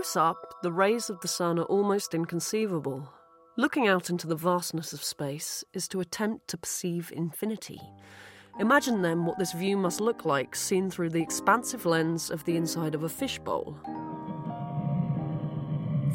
Close 0.00 0.16
up, 0.16 0.54
the 0.62 0.72
rays 0.72 1.10
of 1.10 1.20
the 1.20 1.28
sun 1.28 1.58
are 1.58 1.64
almost 1.64 2.14
inconceivable. 2.14 3.06
Looking 3.58 3.86
out 3.86 4.08
into 4.08 4.26
the 4.26 4.34
vastness 4.34 4.94
of 4.94 5.04
space 5.04 5.62
is 5.74 5.86
to 5.88 6.00
attempt 6.00 6.48
to 6.48 6.56
perceive 6.56 7.12
infinity. 7.14 7.78
Imagine 8.58 9.02
then 9.02 9.26
what 9.26 9.38
this 9.38 9.52
view 9.52 9.76
must 9.76 10.00
look 10.00 10.24
like 10.24 10.56
seen 10.56 10.88
through 10.88 11.10
the 11.10 11.20
expansive 11.20 11.84
lens 11.84 12.30
of 12.30 12.42
the 12.46 12.56
inside 12.56 12.94
of 12.94 13.02
a 13.02 13.10
fishbowl. 13.10 13.76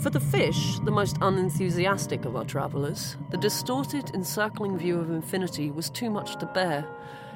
For 0.01 0.09
the 0.09 0.19
fish, 0.19 0.79
the 0.79 0.89
most 0.89 1.17
unenthusiastic 1.21 2.25
of 2.25 2.35
our 2.35 2.43
travellers, 2.43 3.17
the 3.29 3.37
distorted, 3.37 4.09
encircling 4.15 4.79
view 4.79 4.99
of 4.99 5.11
infinity 5.11 5.69
was 5.69 5.91
too 5.91 6.09
much 6.09 6.37
to 6.37 6.47
bear. 6.47 6.87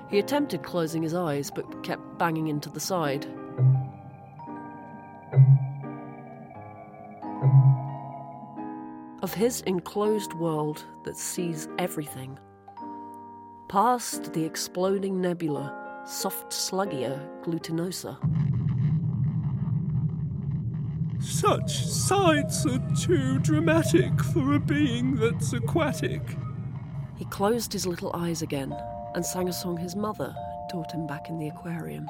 He 0.09 0.17
attempted 0.17 0.63
closing 0.63 1.03
his 1.03 1.13
eyes, 1.13 1.51
but 1.51 1.83
kept 1.83 2.17
banging 2.17 2.47
into 2.47 2.71
the 2.71 2.79
side. 2.79 3.27
Of 9.21 9.33
his 9.33 9.61
enclosed 9.61 10.33
world 10.33 10.85
that 11.03 11.17
sees 11.17 11.67
everything. 11.77 12.39
Past 13.67 14.33
the 14.33 14.43
exploding 14.43 15.21
nebula, 15.21 16.03
soft 16.05 16.51
sluggia 16.51 17.27
glutinosa. 17.43 18.17
Such 21.21 21.85
sights 21.85 22.65
are 22.65 22.81
too 22.95 23.39
dramatic 23.39 24.23
for 24.33 24.53
a 24.53 24.59
being 24.59 25.15
that's 25.15 25.53
aquatic. 25.53 26.21
He 27.17 27.25
closed 27.25 27.73
his 27.73 27.85
little 27.85 28.11
eyes 28.15 28.41
again 28.41 28.75
and 29.15 29.25
sang 29.25 29.49
a 29.49 29.53
song 29.53 29.77
his 29.77 29.95
mother 29.95 30.33
taught 30.69 30.91
him 30.91 31.07
back 31.07 31.29
in 31.29 31.37
the 31.37 31.47
aquarium. 31.49 32.07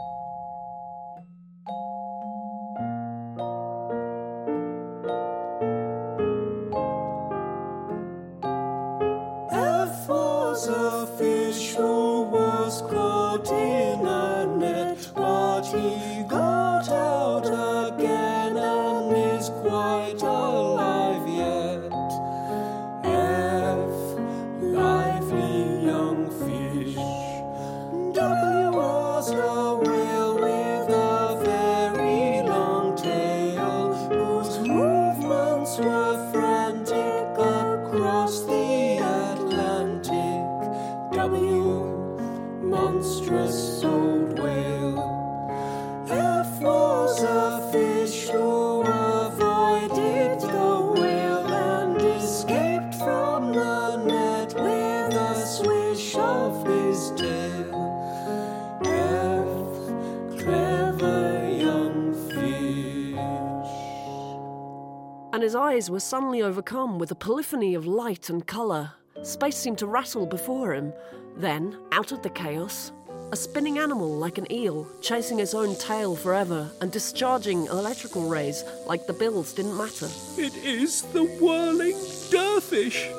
Eyes 65.79 65.89
were 65.89 65.99
suddenly 66.01 66.41
overcome 66.41 66.99
with 66.99 67.09
a 67.09 67.15
polyphony 67.15 67.73
of 67.73 67.85
light 67.87 68.29
and 68.29 68.45
colour. 68.45 68.91
Space 69.23 69.55
seemed 69.55 69.77
to 69.77 69.87
rattle 69.87 70.25
before 70.25 70.73
him. 70.73 70.91
Then, 71.37 71.77
out 71.93 72.11
of 72.11 72.21
the 72.21 72.29
chaos, 72.29 72.91
a 73.31 73.37
spinning 73.37 73.79
animal 73.79 74.09
like 74.17 74.37
an 74.37 74.51
eel, 74.51 74.85
chasing 74.99 75.39
its 75.39 75.53
own 75.53 75.77
tail 75.77 76.17
forever 76.17 76.69
and 76.81 76.91
discharging 76.91 77.67
electrical 77.67 78.27
rays 78.27 78.65
like 78.87 79.07
the 79.07 79.13
bills 79.13 79.53
didn't 79.53 79.77
matter. 79.77 80.09
It 80.37 80.53
is 80.57 81.03
the 81.13 81.23
whirling 81.39 81.95
derfish. 82.29 83.09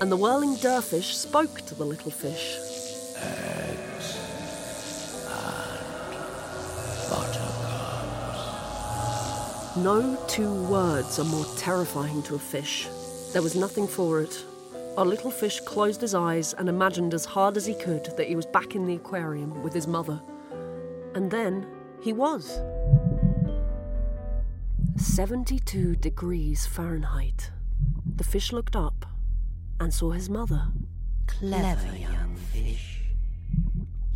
And 0.00 0.10
the 0.10 0.16
whirling 0.16 0.56
derfish 0.56 1.12
spoke 1.12 1.66
to 1.66 1.74
the 1.74 1.84
little 1.84 2.10
fish. 2.10 2.65
No 9.86 10.16
two 10.26 10.52
words 10.64 11.20
are 11.20 11.24
more 11.24 11.46
terrifying 11.56 12.20
to 12.24 12.34
a 12.34 12.40
fish. 12.40 12.88
There 13.32 13.40
was 13.40 13.54
nothing 13.54 13.86
for 13.86 14.20
it. 14.20 14.44
Our 14.96 15.06
little 15.06 15.30
fish 15.30 15.60
closed 15.60 16.00
his 16.00 16.12
eyes 16.12 16.54
and 16.54 16.68
imagined 16.68 17.14
as 17.14 17.24
hard 17.24 17.56
as 17.56 17.66
he 17.66 17.74
could 17.74 18.06
that 18.16 18.26
he 18.26 18.34
was 18.34 18.46
back 18.46 18.74
in 18.74 18.84
the 18.84 18.96
aquarium 18.96 19.62
with 19.62 19.72
his 19.72 19.86
mother. 19.86 20.20
And 21.14 21.30
then 21.30 21.68
he 22.02 22.12
was. 22.12 22.60
72 24.96 25.94
degrees 25.94 26.66
Fahrenheit. 26.66 27.52
The 28.16 28.24
fish 28.24 28.50
looked 28.50 28.74
up 28.74 29.06
and 29.78 29.94
saw 29.94 30.10
his 30.10 30.28
mother. 30.28 30.66
Clever 31.28 31.96
young 31.96 32.34
fish. 32.52 33.02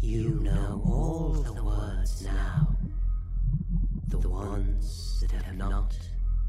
You 0.00 0.30
know 0.30 0.82
all 0.84 1.30
the 1.30 1.62
words 1.62 2.24
now. 2.24 2.74
The 4.08 4.28
ones 4.28 5.09
that 5.20 5.42
have 5.42 5.56
not 5.56 5.96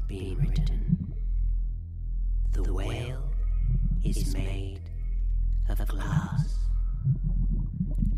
been 0.06 0.38
written. 0.38 1.14
The 2.52 2.72
whale 2.72 3.22
is 4.04 4.34
made 4.34 4.80
of 5.68 5.86
glass. 5.88 6.58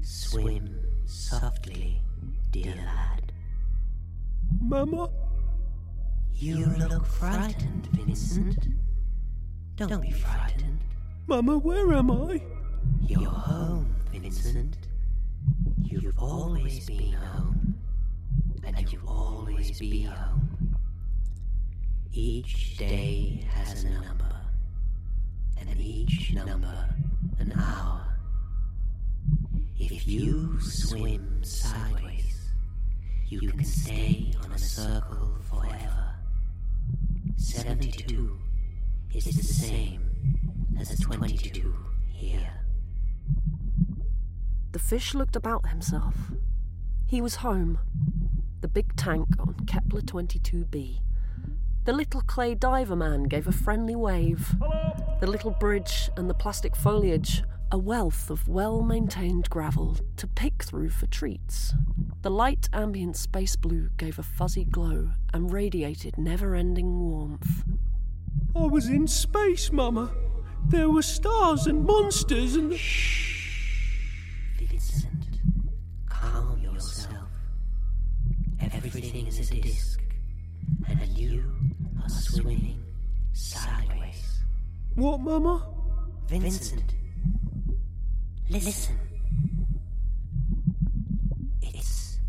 Swim 0.02 0.78
softly, 1.06 2.00
dear 2.50 2.74
lad. 2.76 3.32
Mama, 4.60 5.10
You 6.34 6.66
look 6.78 7.06
frightened, 7.06 7.86
Vincent. 7.92 8.68
Don't 9.76 10.02
be 10.02 10.10
frightened. 10.10 10.80
Mama, 11.26 11.58
where 11.58 11.92
am 11.94 12.10
I? 12.10 12.40
You're 13.06 13.30
home, 13.30 13.94
Vincent. 14.12 14.76
You've 15.82 16.18
always 16.18 16.86
been 16.86 17.12
home, 17.12 17.73
and 18.66 18.92
you'll 18.92 19.08
always 19.08 19.78
be 19.78 20.02
home. 20.02 20.76
Each 22.12 22.76
day 22.76 23.46
has 23.52 23.84
a 23.84 23.90
number, 23.90 24.36
and 25.58 25.80
each 25.80 26.32
number 26.32 26.88
an 27.38 27.52
hour. 27.58 28.06
If 29.78 30.06
you 30.06 30.60
swim 30.60 31.42
sideways, 31.42 32.50
you 33.26 33.40
can 33.50 33.64
stay 33.64 34.32
on 34.44 34.52
a 34.52 34.58
circle 34.58 35.36
forever. 35.50 36.14
72 37.36 38.38
is 39.12 39.24
the 39.24 39.42
same 39.42 40.00
as 40.78 40.98
22 41.00 41.74
here. 42.12 42.60
The 44.72 44.78
fish 44.78 45.14
looked 45.14 45.36
about 45.36 45.68
himself. 45.68 46.14
He 47.06 47.20
was 47.20 47.36
home. 47.36 47.78
The 48.64 48.68
big 48.68 48.96
tank 48.96 49.28
on 49.38 49.66
Kepler 49.66 50.00
22b. 50.00 51.00
The 51.84 51.92
little 51.92 52.22
clay 52.22 52.54
diver 52.54 52.96
man 52.96 53.24
gave 53.24 53.46
a 53.46 53.52
friendly 53.52 53.94
wave. 53.94 54.56
The 55.20 55.26
little 55.26 55.50
bridge 55.50 56.08
and 56.16 56.30
the 56.30 56.34
plastic 56.34 56.74
foliage, 56.74 57.42
a 57.70 57.76
wealth 57.76 58.30
of 58.30 58.48
well 58.48 58.80
maintained 58.80 59.50
gravel 59.50 59.98
to 60.16 60.26
pick 60.26 60.62
through 60.62 60.88
for 60.88 61.04
treats. 61.04 61.74
The 62.22 62.30
light 62.30 62.70
ambient 62.72 63.18
space 63.18 63.54
blue 63.54 63.90
gave 63.98 64.18
a 64.18 64.22
fuzzy 64.22 64.64
glow 64.64 65.10
and 65.34 65.52
radiated 65.52 66.16
never 66.16 66.54
ending 66.54 67.00
warmth. 67.00 67.64
I 68.56 68.64
was 68.64 68.88
in 68.88 69.08
space, 69.08 69.70
Mama. 69.72 70.10
There 70.68 70.88
were 70.88 71.02
stars 71.02 71.66
and 71.66 71.84
monsters 71.84 72.54
and. 72.54 72.70
Vincent, 72.70 73.33
What, 85.04 85.20
Mama? 85.20 85.68
Vincent, 86.28 86.94
listen. 88.48 88.98
It's 91.60 92.20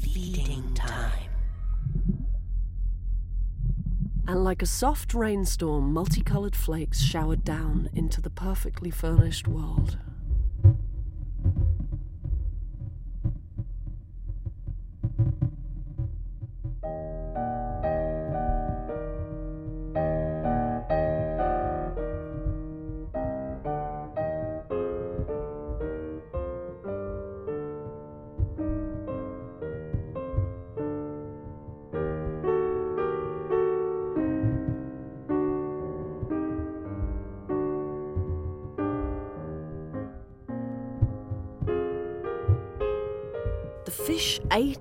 feeding 0.00 0.74
time. 0.74 1.30
And 4.26 4.42
like 4.42 4.60
a 4.60 4.66
soft 4.66 5.14
rainstorm, 5.14 5.92
multicolored 5.92 6.56
flakes 6.56 7.00
showered 7.00 7.44
down 7.44 7.90
into 7.94 8.20
the 8.20 8.30
perfectly 8.30 8.90
furnished 8.90 9.46
world. 9.46 9.96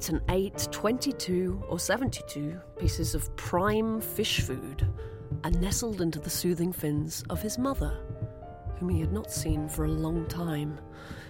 And 0.09 0.21
ate 0.29 0.67
22 0.71 1.63
or 1.69 1.79
72 1.79 2.59
pieces 2.77 3.15
of 3.15 3.35
prime 3.35 4.01
fish 4.01 4.41
food 4.41 4.87
and 5.43 5.59
nestled 5.61 6.01
into 6.01 6.19
the 6.19 6.29
soothing 6.29 6.71
fins 6.71 7.23
of 7.29 7.41
his 7.41 7.57
mother, 7.57 7.97
whom 8.77 8.89
he 8.89 8.99
had 8.99 9.11
not 9.11 9.31
seen 9.31 9.67
for 9.67 9.85
a 9.85 9.89
long 9.89 10.25
time 10.27 10.79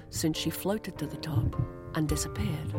since 0.09 0.37
she 0.37 0.49
floated 0.49 0.97
to 0.97 1.05
the 1.05 1.17
top 1.17 1.55
and 1.95 2.07
disappeared. 2.07 2.73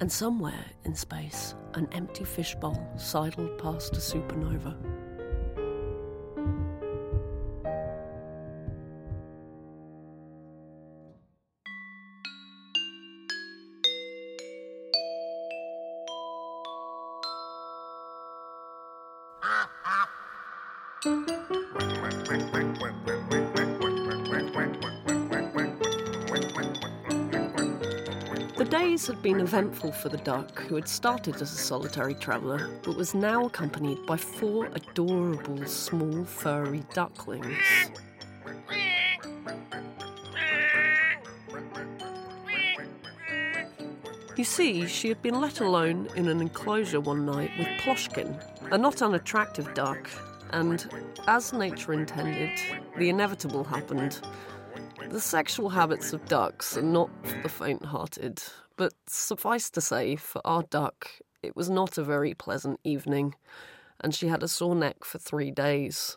And 0.00 0.10
somewhere 0.10 0.64
in 0.84 0.94
space, 0.94 1.54
an 1.74 1.88
empty 1.92 2.24
fishbowl 2.24 2.90
sidled 2.96 3.56
past 3.58 3.96
a 3.96 4.00
supernova. 4.00 4.76
Days 29.02 29.08
had 29.08 29.22
been 29.22 29.40
eventful 29.40 29.90
for 29.90 30.10
the 30.10 30.18
duck, 30.18 30.60
who 30.60 30.76
had 30.76 30.86
started 30.86 31.34
as 31.34 31.52
a 31.52 31.56
solitary 31.56 32.14
traveller, 32.14 32.70
but 32.84 32.96
was 32.96 33.14
now 33.14 33.46
accompanied 33.46 34.06
by 34.06 34.16
four 34.16 34.66
adorable 34.66 35.66
small 35.66 36.24
furry 36.24 36.84
ducklings. 36.94 37.90
You 44.36 44.44
see, 44.44 44.86
she 44.86 45.08
had 45.08 45.20
been 45.20 45.40
let 45.40 45.58
alone 45.58 46.08
in 46.14 46.28
an 46.28 46.40
enclosure 46.40 47.00
one 47.00 47.26
night 47.26 47.50
with 47.58 47.66
Ploshkin, 47.80 48.40
a 48.70 48.78
not 48.78 49.02
unattractive 49.02 49.74
duck, 49.74 50.08
and 50.50 50.88
as 51.26 51.52
nature 51.52 51.92
intended, 51.92 52.56
the 52.96 53.08
inevitable 53.08 53.64
happened. 53.64 54.20
The 55.12 55.20
sexual 55.20 55.68
habits 55.68 56.14
of 56.14 56.24
ducks 56.24 56.74
are 56.78 56.80
not 56.80 57.10
for 57.22 57.38
the 57.42 57.50
faint 57.50 57.84
hearted, 57.84 58.42
but 58.78 58.94
suffice 59.06 59.68
to 59.68 59.82
say, 59.82 60.16
for 60.16 60.40
our 60.42 60.62
duck, 60.62 61.06
it 61.42 61.54
was 61.54 61.68
not 61.68 61.98
a 61.98 62.02
very 62.02 62.32
pleasant 62.32 62.80
evening, 62.82 63.34
and 64.00 64.14
she 64.14 64.28
had 64.28 64.42
a 64.42 64.48
sore 64.48 64.74
neck 64.74 65.04
for 65.04 65.18
three 65.18 65.50
days. 65.50 66.16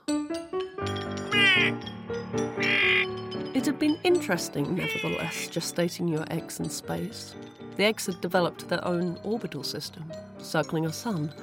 It 3.54 3.66
had 3.66 3.78
been 3.80 4.00
interesting, 4.06 4.76
nevertheless, 4.76 5.50
gestating 5.50 6.10
your 6.10 6.24
eggs 6.32 6.62
in 6.62 6.70
space. 6.70 7.36
The 7.76 7.84
eggs 7.84 8.06
had 8.06 8.22
developed 8.22 8.70
their 8.70 8.88
own 8.88 9.20
orbital 9.24 9.64
system, 9.64 10.10
circling 10.38 10.86
a 10.86 10.94
sun 10.94 11.34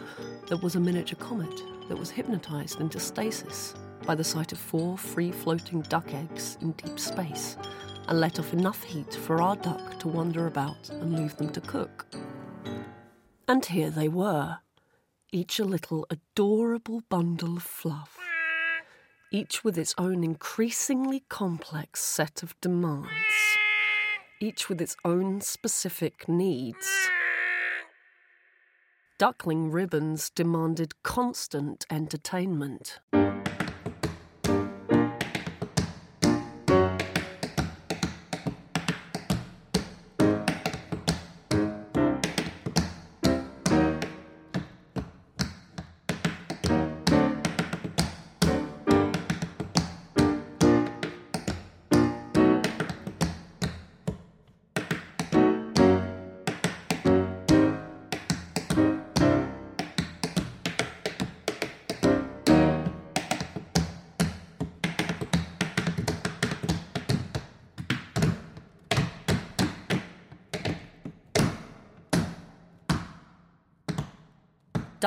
that 0.49 0.63
was 0.63 0.75
a 0.75 0.81
miniature 0.81 1.19
comet 1.19 1.61
that 1.91 1.99
was 1.99 2.09
hypnotized 2.09 2.81
into 2.81 2.99
stasis 2.99 3.75
by 4.07 4.15
the 4.15 4.25
sight 4.25 4.53
of 4.53 4.59
four 4.59 4.99
free 4.99 5.31
floating 5.31 5.83
duck 5.83 6.13
eggs 6.13 6.59
in 6.61 6.73
deep 6.73 6.99
space 6.99 7.57
and 8.09 8.21
let 8.21 8.39
off 8.39 8.53
enough 8.53 8.83
heat 8.83 9.15
for 9.15 9.41
our 9.41 9.57
duck 9.57 9.99
to 10.01 10.09
wander 10.09 10.47
about 10.47 10.91
and 10.91 11.17
leave 11.19 11.37
them 11.37 11.51
to 11.51 11.61
cook. 11.61 12.07
And 13.49 13.65
here 13.65 13.91
they 13.91 14.09
were, 14.09 14.59
each 15.33 15.59
a 15.59 15.65
little 15.65 16.07
adorable 16.11 17.03
bundle 17.09 17.57
of 17.57 17.63
fluff, 17.63 18.19
each 19.31 19.65
with 19.65 19.79
its 19.79 19.95
own 19.99 20.25
increasingly 20.25 21.25
complex 21.29 22.03
set 22.03 22.43
of 22.43 22.59
demands, 22.61 23.09
each 24.41 24.69
with 24.69 24.81
its 24.81 24.97
own 25.05 25.41
specific 25.41 26.29
needs. 26.29 27.09
Duckling 29.19 29.71
ribbons 29.71 30.31
demanded 30.31 31.03
constant 31.03 31.87
entertainment. 31.91 32.99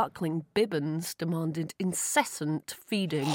Duckling 0.05 0.45
Bibbins 0.53 1.17
demanded 1.17 1.73
incessant 1.79 2.75
feeding. 2.85 3.25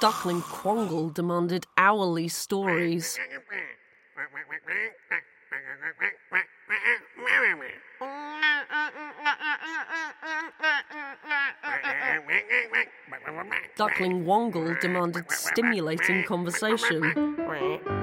Duckling 0.00 0.40
Quangle 0.40 1.12
demanded 1.12 1.66
hourly 1.76 2.28
stories. 2.28 3.18
Duckling 13.76 14.24
Wongle 14.24 14.80
demanded 14.80 15.30
stimulating 15.30 16.24
conversation. 16.24 17.99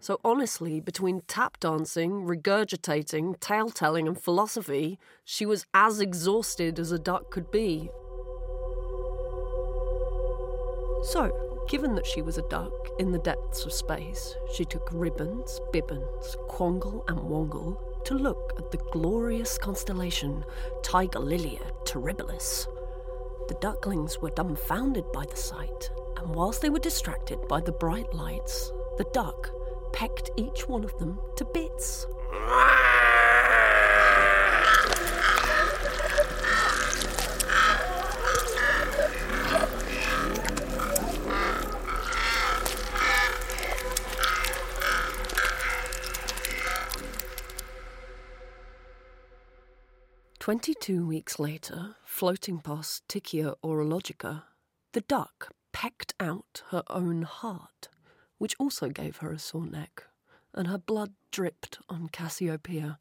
So 0.00 0.18
honestly, 0.24 0.80
between 0.80 1.20
tap 1.28 1.60
dancing, 1.60 2.26
regurgitating, 2.26 3.38
tale 3.38 3.70
telling, 3.70 4.08
and 4.08 4.20
philosophy, 4.20 4.98
she 5.24 5.46
was 5.46 5.64
as 5.72 6.00
exhausted 6.00 6.80
as 6.80 6.90
a 6.90 6.98
duck 6.98 7.30
could 7.30 7.52
be. 7.52 7.88
So, 11.04 11.64
given 11.68 11.94
that 11.94 12.06
she 12.06 12.20
was 12.20 12.36
a 12.36 12.48
duck 12.48 12.72
in 12.98 13.12
the 13.12 13.20
depths 13.20 13.64
of 13.64 13.72
space, 13.72 14.34
she 14.56 14.64
took 14.64 14.88
ribbons, 14.92 15.60
bibbons, 15.72 16.34
quangle, 16.48 17.04
and 17.06 17.20
wongle 17.20 17.91
to 18.04 18.14
look 18.14 18.54
at 18.58 18.70
the 18.70 18.78
glorious 18.92 19.58
constellation 19.58 20.44
Tiger 20.82 21.18
Lilia 21.18 21.72
terribilis. 21.84 22.66
The 23.48 23.54
ducklings 23.60 24.18
were 24.18 24.30
dumbfounded 24.30 25.10
by 25.12 25.24
the 25.26 25.36
sight, 25.36 25.90
and 26.16 26.34
whilst 26.34 26.62
they 26.62 26.70
were 26.70 26.78
distracted 26.78 27.38
by 27.48 27.60
the 27.60 27.72
bright 27.72 28.12
lights, 28.14 28.72
the 28.98 29.06
duck 29.12 29.50
pecked 29.92 30.30
each 30.36 30.68
one 30.68 30.84
of 30.84 30.96
them 30.98 31.18
to 31.36 31.44
bits. 31.44 32.06
Twenty-two 50.42 51.06
weeks 51.06 51.38
later, 51.38 51.94
floating 52.04 52.58
past 52.58 53.06
Tichia 53.06 53.54
orologica, 53.62 54.42
the 54.90 55.02
duck 55.02 55.52
pecked 55.70 56.14
out 56.18 56.64
her 56.70 56.82
own 56.90 57.22
heart, 57.22 57.88
which 58.38 58.56
also 58.58 58.88
gave 58.88 59.18
her 59.18 59.30
a 59.30 59.38
sore 59.38 59.66
neck, 59.66 60.02
and 60.52 60.66
her 60.66 60.78
blood 60.78 61.12
dripped 61.30 61.78
on 61.88 62.08
Cassiopeia. 62.08 62.98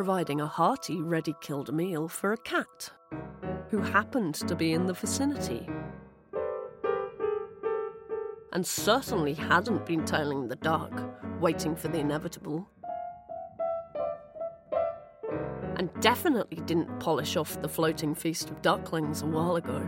Providing 0.00 0.40
a 0.40 0.46
hearty, 0.46 1.02
ready 1.02 1.34
killed 1.42 1.74
meal 1.74 2.08
for 2.08 2.32
a 2.32 2.36
cat 2.38 2.90
who 3.68 3.82
happened 3.82 4.34
to 4.34 4.56
be 4.56 4.72
in 4.72 4.86
the 4.86 4.94
vicinity. 4.94 5.68
And 8.54 8.66
certainly 8.66 9.34
hadn't 9.34 9.84
been 9.84 10.06
tailing 10.06 10.48
the 10.48 10.56
dark, 10.56 10.90
waiting 11.38 11.76
for 11.76 11.88
the 11.88 11.98
inevitable. 11.98 12.66
And 15.76 15.90
definitely 16.00 16.62
didn't 16.64 16.98
polish 16.98 17.36
off 17.36 17.60
the 17.60 17.68
floating 17.68 18.14
feast 18.14 18.48
of 18.48 18.62
ducklings 18.62 19.20
a 19.20 19.26
while 19.26 19.56
ago. 19.56 19.86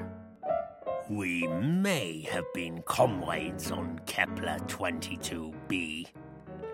We 1.08 1.46
may 1.46 2.20
have 2.30 2.44
been 2.52 2.82
comrades 2.82 3.70
on 3.70 3.98
Kepler 4.04 4.58
22b. 4.66 6.08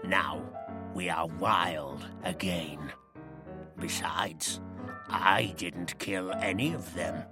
Now 0.02 0.42
we 0.92 1.08
are 1.08 1.28
wild 1.38 2.04
again. 2.24 2.92
Besides, 3.80 4.60
I 5.08 5.54
didn't 5.56 5.98
kill 5.98 6.32
any 6.32 6.74
of 6.74 6.94
them. 6.94 7.22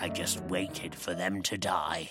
I 0.00 0.08
just 0.08 0.40
waited 0.44 0.94
for 0.94 1.14
them 1.14 1.42
to 1.42 1.58
die. 1.58 2.10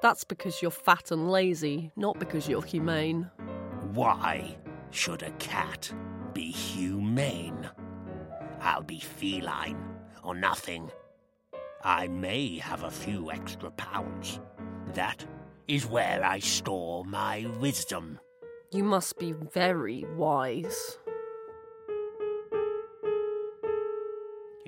That's 0.00 0.24
because 0.24 0.62
you're 0.62 0.70
fat 0.70 1.10
and 1.10 1.30
lazy, 1.30 1.90
not 1.96 2.18
because 2.18 2.48
you're 2.48 2.62
humane. 2.62 3.30
Why 3.92 4.56
should 4.90 5.22
a 5.22 5.30
cat 5.32 5.92
be 6.32 6.50
humane? 6.50 7.68
I'll 8.60 8.82
be 8.82 9.00
feline 9.00 9.78
or 10.22 10.34
nothing. 10.34 10.90
I 11.84 12.08
may 12.08 12.58
have 12.58 12.82
a 12.84 12.90
few 12.90 13.30
extra 13.30 13.70
pounds. 13.70 14.40
That 14.94 15.24
is 15.68 15.86
where 15.86 16.24
I 16.24 16.38
store 16.38 17.04
my 17.04 17.46
wisdom. 17.60 18.18
You 18.72 18.84
must 18.84 19.18
be 19.18 19.32
very 19.32 20.04
wise. 20.16 20.98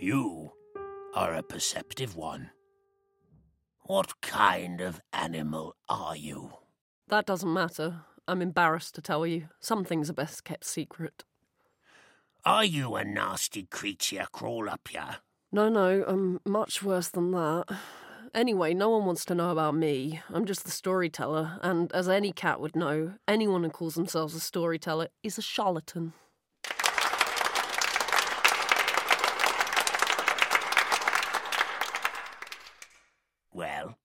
You 0.03 0.53
are 1.15 1.35
a 1.35 1.43
perceptive 1.43 2.17
one. 2.17 2.53
What 3.81 4.23
kind 4.23 4.81
of 4.81 4.99
animal 5.13 5.77
are 5.91 6.17
you? 6.17 6.53
That 7.09 7.27
doesn't 7.27 7.53
matter. 7.53 8.07
I'm 8.27 8.41
embarrassed 8.41 8.95
to 8.95 9.03
tell 9.03 9.27
you. 9.27 9.49
Some 9.61 9.85
things 9.85 10.09
are 10.09 10.15
best 10.15 10.43
kept 10.43 10.65
secret. 10.65 11.25
Are 12.47 12.65
you 12.65 12.95
a 12.95 13.05
nasty 13.05 13.65
creature 13.65 14.25
crawl 14.33 14.71
up 14.71 14.89
here? 14.89 15.19
No, 15.53 15.69
no, 15.69 16.03
I'm 16.09 16.41
much 16.47 16.83
worse 16.83 17.09
than 17.09 17.33
that. 17.33 17.67
Anyway, 18.33 18.73
no 18.73 18.89
one 18.89 19.05
wants 19.05 19.27
to 19.27 19.35
know 19.35 19.51
about 19.51 19.75
me. 19.75 20.23
I'm 20.31 20.47
just 20.47 20.65
the 20.65 20.71
storyteller, 20.71 21.59
and 21.61 21.93
as 21.93 22.09
any 22.09 22.33
cat 22.33 22.59
would 22.59 22.75
know, 22.75 23.17
anyone 23.29 23.65
who 23.65 23.69
calls 23.69 23.97
themselves 23.97 24.35
a 24.35 24.41
storyteller 24.41 25.09
is 25.23 25.37
a 25.37 25.43
charlatan. 25.43 26.15
Well, 33.61 33.99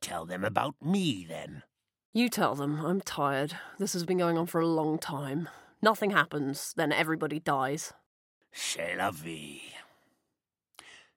tell 0.00 0.24
them 0.24 0.44
about 0.44 0.76
me 0.80 1.26
then. 1.28 1.64
You 2.12 2.28
tell 2.28 2.54
them, 2.54 2.78
I'm 2.86 3.00
tired. 3.00 3.56
This 3.80 3.92
has 3.94 4.04
been 4.04 4.18
going 4.18 4.38
on 4.38 4.46
for 4.46 4.60
a 4.60 4.68
long 4.68 4.98
time. 4.98 5.48
Nothing 5.82 6.10
happens, 6.12 6.72
then 6.76 6.92
everybody 6.92 7.40
dies. 7.40 7.92
C'est 8.52 8.94
la 8.96 9.10
vie. 9.10 9.62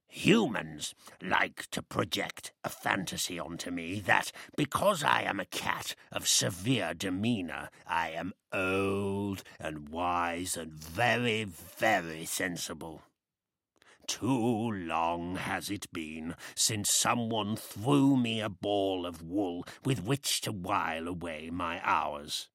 Humans 0.08 0.95
like 1.21 1.67
to 1.69 1.84
project 1.84 2.51
a 2.63 2.69
fantasy 2.69 3.38
onto 3.38 3.69
me 3.69 3.99
that 3.99 4.31
because 4.58 5.03
I 5.03 5.21
am 5.21 5.39
a 5.39 5.45
cat 5.45 5.93
of 6.12 6.27
severe 6.27 6.95
demeanor, 6.95 7.69
I 7.86 8.10
am 8.10 8.34
old 8.51 9.43
and 9.60 9.89
wise 9.89 10.58
and 10.58 10.73
very, 10.73 11.43
very 11.43 12.25
sensible. 12.25 13.03
Too 14.08 14.72
long 14.72 15.36
has 15.36 15.70
it 15.70 15.91
been 15.91 16.36
since 16.56 16.94
someone 16.94 17.56
threw 17.56 18.15
me 18.15 18.39
a 18.39 18.50
ball 18.50 19.06
of 19.06 19.22
wool 19.22 19.65
with 19.84 20.04
which 20.04 20.41
to 20.41 20.52
while 20.52 21.08
away 21.08 21.50
my 21.52 21.82
hours. 21.84 22.50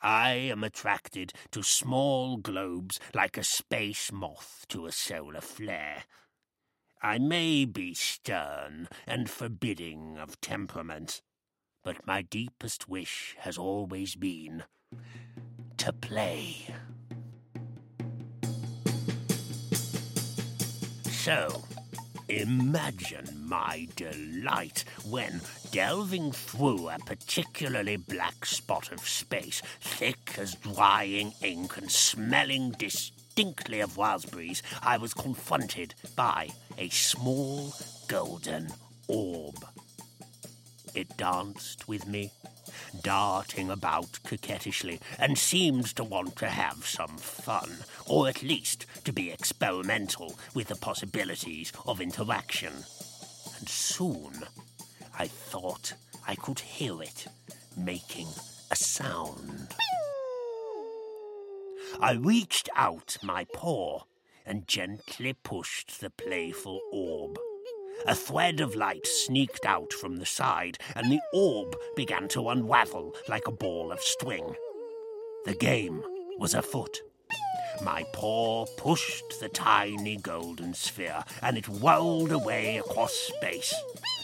I 0.00 0.32
am 0.32 0.64
attracted 0.64 1.32
to 1.52 1.62
small 1.62 2.36
globes 2.36 2.98
like 3.14 3.36
a 3.36 3.44
space 3.44 4.10
moth 4.10 4.66
to 4.68 4.86
a 4.86 4.92
solar 4.92 5.40
flare. 5.40 6.04
I 7.00 7.18
may 7.18 7.64
be 7.64 7.94
stern 7.94 8.88
and 9.06 9.30
forbidding 9.30 10.18
of 10.18 10.40
temperament, 10.40 11.22
but 11.84 12.06
my 12.06 12.22
deepest 12.22 12.88
wish 12.88 13.36
has 13.38 13.56
always 13.56 14.16
been 14.16 14.64
to 15.78 15.92
play. 15.92 16.66
So, 21.24 21.62
imagine 22.28 23.46
my 23.46 23.86
delight 23.94 24.84
when, 25.08 25.40
delving 25.70 26.32
through 26.32 26.88
a 26.88 26.98
particularly 26.98 27.96
black 27.96 28.44
spot 28.44 28.90
of 28.90 29.06
space, 29.06 29.62
thick 29.80 30.34
as 30.36 30.56
drying 30.56 31.32
ink 31.40 31.76
and 31.76 31.88
smelling 31.88 32.72
distinctly 32.72 33.78
of 33.78 33.98
raspberries, 33.98 34.64
I 34.82 34.96
was 34.96 35.14
confronted 35.14 35.94
by 36.16 36.48
a 36.76 36.88
small 36.88 37.72
golden 38.08 38.72
orb. 39.06 39.64
It 40.92 41.16
danced 41.16 41.86
with 41.86 42.04
me, 42.08 42.32
darting 43.02 43.70
about 43.70 44.18
coquettishly, 44.24 45.00
and 45.18 45.38
seemed 45.38 45.86
to 45.96 46.04
want 46.04 46.36
to 46.36 46.48
have 46.48 46.86
some 46.86 47.16
fun, 47.16 47.78
or 48.06 48.28
at 48.28 48.42
least 48.42 48.86
to 49.04 49.12
be 49.12 49.30
experimental 49.30 50.36
with 50.54 50.68
the 50.68 50.76
possibilities 50.76 51.72
of 51.86 52.00
interaction. 52.00 52.72
And 53.58 53.68
soon 53.68 54.32
I 55.18 55.26
thought 55.28 55.94
I 56.26 56.34
could 56.34 56.60
hear 56.60 57.02
it 57.02 57.26
making 57.76 58.28
a 58.70 58.76
sound. 58.76 59.74
I 62.00 62.12
reached 62.12 62.68
out 62.74 63.18
my 63.22 63.44
paw 63.52 64.02
and 64.46 64.66
gently 64.66 65.34
pushed 65.34 66.00
the 66.00 66.10
playful 66.10 66.80
orb. 66.92 67.38
A 68.06 68.14
thread 68.14 68.60
of 68.60 68.74
light 68.74 69.06
sneaked 69.06 69.64
out 69.64 69.92
from 69.92 70.16
the 70.16 70.26
side, 70.26 70.78
and 70.96 71.10
the 71.10 71.20
orb 71.32 71.76
began 71.94 72.28
to 72.28 72.48
unravel 72.48 73.14
like 73.28 73.46
a 73.46 73.52
ball 73.52 73.92
of 73.92 74.00
string. 74.00 74.56
The 75.44 75.54
game 75.54 76.02
was 76.38 76.54
afoot. 76.54 77.02
My 77.82 78.04
paw 78.12 78.66
pushed 78.76 79.40
the 79.40 79.48
tiny 79.48 80.16
golden 80.16 80.74
sphere, 80.74 81.24
and 81.40 81.56
it 81.56 81.68
whirled 81.68 82.32
away 82.32 82.78
across 82.78 83.12
space, 83.12 83.74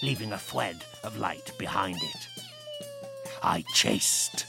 leaving 0.02 0.32
a 0.32 0.38
thread 0.38 0.84
of 1.02 1.18
light 1.18 1.52
behind 1.58 1.96
it. 1.96 2.28
I 3.42 3.64
chased. 3.74 4.46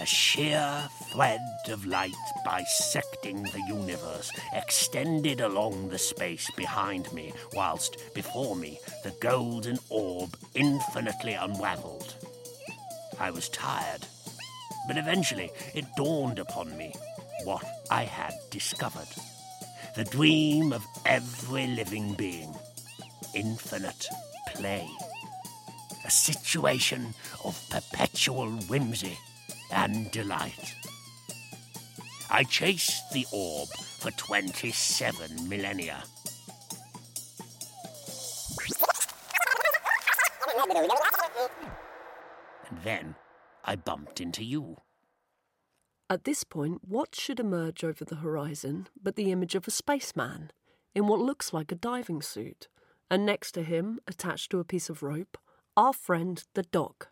A 0.00 0.06
sheer 0.06 0.88
thread 1.12 1.40
of 1.68 1.84
light 1.84 2.10
bisecting 2.42 3.42
the 3.42 3.62
universe 3.68 4.30
extended 4.54 5.42
along 5.42 5.90
the 5.90 5.98
space 5.98 6.50
behind 6.56 7.12
me, 7.12 7.32
whilst 7.52 7.98
before 8.14 8.56
me 8.56 8.78
the 9.04 9.14
golden 9.20 9.78
orb 9.90 10.34
infinitely 10.54 11.34
unraveled. 11.34 12.14
I 13.20 13.30
was 13.30 13.50
tired, 13.50 14.06
but 14.88 14.96
eventually 14.96 15.50
it 15.74 15.84
dawned 15.96 16.38
upon 16.38 16.76
me 16.78 16.94
what 17.44 17.64
I 17.90 18.04
had 18.04 18.32
discovered. 18.50 19.08
The 19.94 20.04
dream 20.04 20.72
of 20.72 20.82
every 21.04 21.66
living 21.66 22.14
being 22.14 22.54
infinite 23.34 24.06
play. 24.54 24.88
A 26.06 26.10
situation 26.10 27.12
of 27.44 27.62
perpetual 27.70 28.48
whimsy 28.68 29.18
and 29.70 30.10
delight. 30.10 30.74
I 32.34 32.44
chased 32.44 33.12
the 33.12 33.26
orb 33.30 33.68
for 33.68 34.10
27 34.12 35.50
millennia. 35.50 36.02
And 42.70 42.78
then 42.82 43.16
I 43.66 43.76
bumped 43.76 44.22
into 44.22 44.42
you. 44.42 44.78
At 46.08 46.24
this 46.24 46.42
point, 46.42 46.80
what 46.88 47.14
should 47.14 47.38
emerge 47.38 47.84
over 47.84 48.02
the 48.02 48.16
horizon 48.16 48.88
but 49.02 49.16
the 49.16 49.30
image 49.30 49.54
of 49.54 49.68
a 49.68 49.70
spaceman 49.70 50.52
in 50.94 51.08
what 51.08 51.20
looks 51.20 51.52
like 51.52 51.70
a 51.70 51.74
diving 51.74 52.22
suit, 52.22 52.68
and 53.10 53.26
next 53.26 53.52
to 53.52 53.62
him, 53.62 54.00
attached 54.08 54.50
to 54.52 54.58
a 54.58 54.64
piece 54.64 54.88
of 54.88 55.02
rope, 55.02 55.36
our 55.76 55.92
friend 55.92 56.44
the 56.54 56.62
dog. 56.62 57.08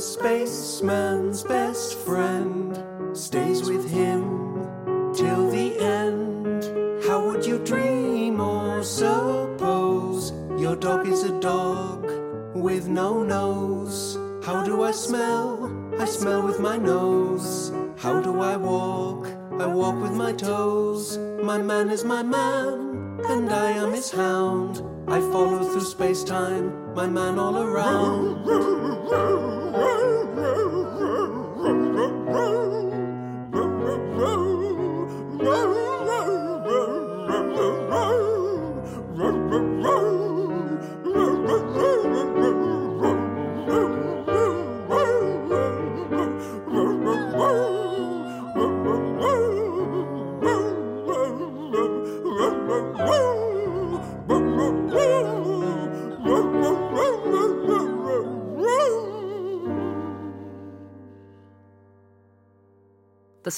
The 0.00 0.06
spaceman's 0.06 1.42
best 1.42 1.98
friend 1.98 2.74
stays 3.14 3.68
with 3.68 3.90
him 3.90 5.12
till 5.12 5.50
the 5.50 5.78
end. 5.78 7.04
How 7.04 7.22
would 7.26 7.44
you 7.44 7.58
dream 7.58 8.40
or 8.40 8.82
suppose 8.82 10.32
your 10.58 10.74
dog 10.76 11.06
is 11.06 11.24
a 11.24 11.38
dog 11.38 12.10
with 12.54 12.88
no 12.88 13.22
nose. 13.22 14.16
How 14.42 14.64
do 14.64 14.84
I 14.84 14.92
smell? 14.92 15.70
I 15.98 16.06
smell 16.06 16.46
with 16.46 16.60
my 16.60 16.78
nose. 16.78 17.70
How 17.98 18.22
do 18.22 18.40
I 18.40 18.56
walk? 18.56 19.26
I 19.60 19.66
walk 19.66 20.00
with 20.00 20.12
my 20.12 20.32
toes. 20.32 21.18
My 21.42 21.58
man 21.58 21.90
is 21.90 22.04
my 22.06 22.22
man, 22.22 23.20
and 23.28 23.50
I 23.50 23.72
am 23.72 23.92
his 23.92 24.10
hound. 24.10 24.82
I 25.10 25.20
follow 25.32 25.64
through 25.64 25.80
space 25.80 26.22
time, 26.22 26.94
my 26.94 27.08
man 27.08 27.36
all 27.36 27.58
around. 27.58 28.46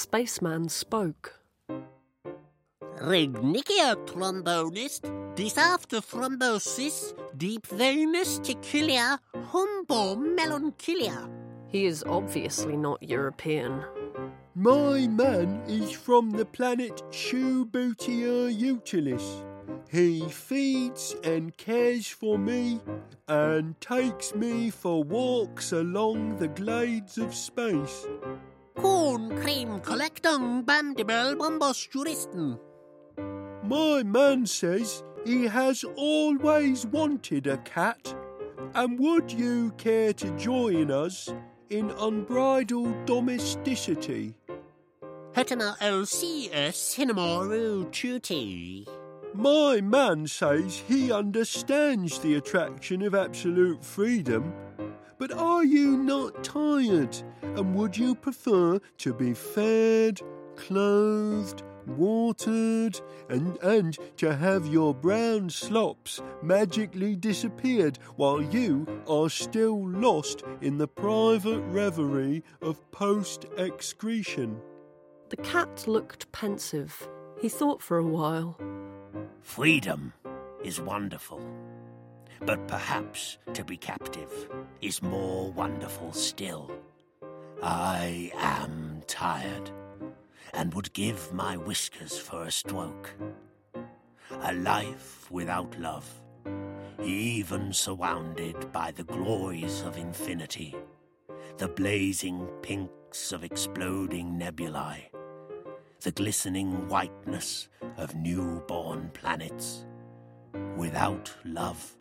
Spaceman 0.03 0.69
spoke. 0.69 1.39
Regnicia 3.01 3.95
trombonist, 4.07 5.03
dis 5.37 5.57
after 5.57 6.01
thrombosis, 6.01 7.15
deep 7.37 7.67
venous 7.69 8.41
tichilia, 8.41 9.19
humbo 9.53 10.17
melancholia. 10.17 11.29
He 11.69 11.87
is 11.87 12.05
obviously 12.05 12.77
not 12.77 13.03
European. 13.03 13.85
My 14.55 15.07
man 15.07 15.63
is 15.67 15.93
from 15.93 16.31
the 16.33 16.45
planet 16.45 17.03
Shubutia 17.11 18.53
Utilis. 18.53 19.45
He 19.89 20.29
feeds 20.29 21.17
and 21.25 21.57
cares 21.57 22.09
for 22.09 22.39
me 22.39 22.81
and 23.29 23.81
takes 23.81 24.35
me 24.35 24.71
for 24.71 25.03
walks 25.05 25.73
along 25.73 26.37
the 26.37 26.49
glades 26.49 27.19
of 27.19 27.35
space. 27.35 28.07
Corn 28.75 29.37
cream 29.41 29.81
collectung 29.81 30.65
bandibel 30.65 31.37
bombos 31.37 31.89
juristen. 31.91 32.59
My 33.63 34.03
man 34.03 34.47
says 34.47 35.05
he 35.25 35.47
has 35.47 35.85
always 35.97 36.87
wanted 36.87 37.47
a 37.47 37.59
cat. 37.59 38.15
And 38.75 38.99
would 38.99 39.31
you 39.31 39.73
care 39.77 40.13
to 40.15 40.31
join 40.37 40.91
us 40.91 41.29
in 41.69 41.91
unbridled 41.91 43.05
domesticity? 43.07 44.35
Hetima 45.35 45.77
LCS 45.79 46.77
Cinemoru 46.93 47.91
Tuti. 47.91 48.87
My 49.35 49.81
man 49.81 50.27
says 50.27 50.83
he 50.87 51.11
understands 51.11 52.19
the 52.19 52.35
attraction 52.35 53.03
of 53.03 53.15
absolute 53.15 53.83
freedom. 53.83 54.53
But 55.23 55.39
are 55.39 55.63
you 55.63 55.99
not 55.99 56.43
tired? 56.43 57.17
And 57.43 57.77
would 57.77 57.97
you 57.97 58.17
prefer 58.17 58.81
to 58.99 59.15
be 59.15 59.35
fed, 59.35 60.21
clothed, 60.57 61.63
watered, 61.87 63.01
and, 63.29 63.57
and 63.59 63.97
to 64.17 64.35
have 64.35 64.67
your 64.67 64.93
brown 64.93 65.49
slops 65.49 66.21
magically 66.43 67.15
disappeared 67.15 68.01
while 68.17 68.43
you 68.43 68.85
are 69.07 69.31
still 69.31 69.89
lost 69.89 70.43
in 70.61 70.79
the 70.79 70.89
private 70.89 71.61
reverie 71.69 72.43
of 72.61 72.91
post 72.91 73.47
excretion? 73.57 74.61
The 75.29 75.37
cat 75.37 75.87
looked 75.87 76.33
pensive. 76.33 77.09
He 77.41 77.49
thought 77.49 77.81
for 77.81 77.99
a 77.99 78.05
while. 78.05 78.59
Freedom 79.41 80.15
is 80.65 80.81
wonderful, 80.81 81.41
but 82.45 82.67
perhaps 82.67 83.39
to 83.55 83.65
be 83.65 83.77
captive 83.77 84.49
is 84.81 85.03
more 85.03 85.53
wonderful 85.53 86.13
still. 86.13 86.71
I 87.63 88.33
am 88.37 89.03
tired 89.07 89.71
and 90.55 90.75
would 90.75 90.93
give 90.93 91.33
my 91.33 91.57
whiskers 91.57 92.19
for 92.19 92.45
a 92.45 92.51
stroke. 92.51 93.11
A 94.43 94.53
life 94.55 95.31
without 95.31 95.79
love, 95.79 96.09
even 97.03 97.73
surrounded 97.73 98.73
by 98.73 98.91
the 98.91 99.05
glories 99.05 99.83
of 99.83 99.97
infinity, 99.97 100.75
the 101.59 101.69
blazing 101.69 102.49
pinks 102.63 103.31
of 103.33 103.45
exploding 103.45 104.37
nebulae, 104.37 105.11
the 106.01 106.13
glistening 106.13 106.89
whiteness 106.89 107.69
of 107.97 108.17
newborn 108.17 109.11
planets. 109.15 109.87
Without 110.77 111.33
love 111.45 111.97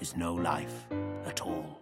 is 0.00 0.16
no 0.16 0.34
life 0.34 0.86
at 1.26 1.42
all. 1.42 1.78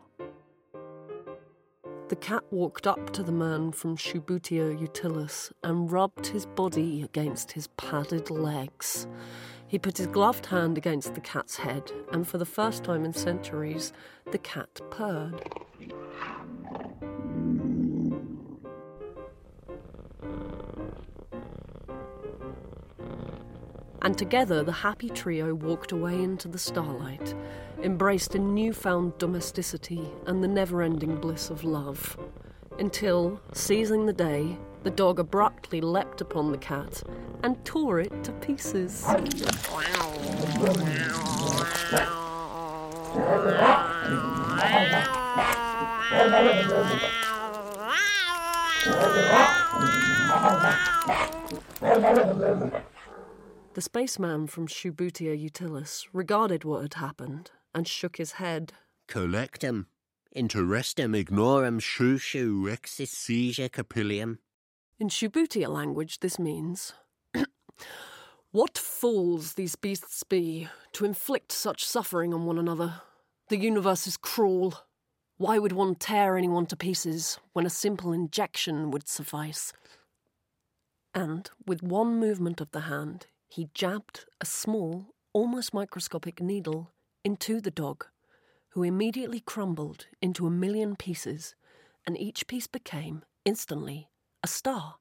The 2.09 2.17
cat 2.17 2.43
walked 2.51 2.89
up 2.89 3.13
to 3.13 3.23
the 3.23 3.31
man 3.31 3.71
from 3.71 3.97
Shubutia 3.97 4.77
Utilis 4.77 5.53
and 5.63 5.93
rubbed 5.93 6.27
his 6.27 6.45
body 6.45 7.03
against 7.03 7.53
his 7.53 7.69
padded 7.77 8.31
legs. 8.31 9.07
He 9.69 9.79
put 9.79 9.99
his 9.99 10.09
gloved 10.09 10.47
hand 10.47 10.77
against 10.77 11.15
the 11.15 11.21
cat's 11.21 11.57
head, 11.57 11.93
and 12.13 12.27
for 12.27 12.39
the 12.39 12.45
first 12.45 12.83
time 12.83 13.05
in 13.05 13.13
centuries, 13.13 13.93
the 14.33 14.39
cat 14.39 14.81
purred. 14.91 15.41
And 24.03 24.17
together 24.17 24.63
the 24.63 24.73
happy 24.73 25.11
trio 25.11 25.55
walked 25.55 25.93
away 25.93 26.15
into 26.15 26.49
the 26.49 26.59
starlight, 26.59 27.35
embraced 27.83 28.35
in 28.35 28.55
newfound 28.55 29.19
domesticity 29.19 30.11
and 30.27 30.43
the 30.43 30.49
never 30.49 30.83
ending 30.83 31.17
bliss 31.17 31.51
of 31.51 31.65
love. 31.65 32.17
Until, 32.79 33.41
seizing 33.53 34.07
the 34.07 34.13
day, 34.13 34.57
the 34.85 34.91
dog 34.91 35.19
abruptly 35.19 35.83
leapt 35.83 36.23
upon 36.23 36.51
the 36.51 36.59
cat 36.59 37.03
and 37.43 37.63
tore 37.65 38.01
it 38.01 38.25
to 38.25 38.33
pieces. 38.33 39.05
The 53.73 53.81
spaceman 53.81 54.49
from 54.49 54.67
Shubutia 54.67 55.37
Utilis 55.37 56.07
regarded 56.13 56.65
what 56.65 56.83
had 56.83 56.95
happened 56.95 57.53
and 57.73 57.87
shook 57.87 58.17
his 58.17 58.33
head. 58.33 58.73
Collectum, 59.07 59.87
interestem 60.35 61.15
ignorem 61.15 61.81
shushu 61.81 62.63
rexis 62.65 63.09
seizure 63.09 63.69
capillium. 63.69 64.39
In 64.99 65.09
Shubutia 65.09 65.69
language, 65.69 66.19
this 66.19 66.37
means 66.37 66.95
What 68.51 68.77
fools 68.77 69.55
these 69.55 69.77
beasts 69.77 70.25
be 70.25 70.67
to 70.95 71.05
inflict 71.05 71.53
such 71.53 71.85
suffering 71.85 72.35
on 72.35 72.47
one 72.47 72.59
another. 72.59 73.03
The 73.49 73.57
universe 73.57 74.09
is 74.09 74.17
cruel. 74.17 74.75
Why 75.37 75.59
would 75.59 75.71
one 75.71 75.95
tear 75.95 76.37
anyone 76.37 76.67
to 76.67 76.77
pieces 76.77 77.39
when 77.53 77.67
a 77.67 77.71
simple 77.71 78.13
injection 78.13 78.91
would 78.91 79.09
suffice? 79.09 79.73
And 81.15 81.49
with 81.65 81.85
one 81.85 82.19
movement 82.19 82.61
of 82.61 82.73
the 82.73 82.81
hand, 82.81 83.29
he 83.51 83.69
jabbed 83.75 84.27
a 84.41 84.47
small, 84.47 85.07
almost 85.33 85.75
microscopic 85.75 86.41
needle 86.41 86.93
into 87.25 87.61
the 87.61 87.71
dog, 87.71 88.07
who 88.71 88.85
immediately 88.85 89.41
crumbled 89.41 90.07
into 90.23 90.47
a 90.47 90.51
million 90.51 90.95
pieces, 90.95 91.57
and 92.07 92.17
each 92.17 92.47
piece 92.47 92.69
became, 92.69 93.25
instantly, 93.45 94.09
a 94.45 94.47
star. 94.47 94.95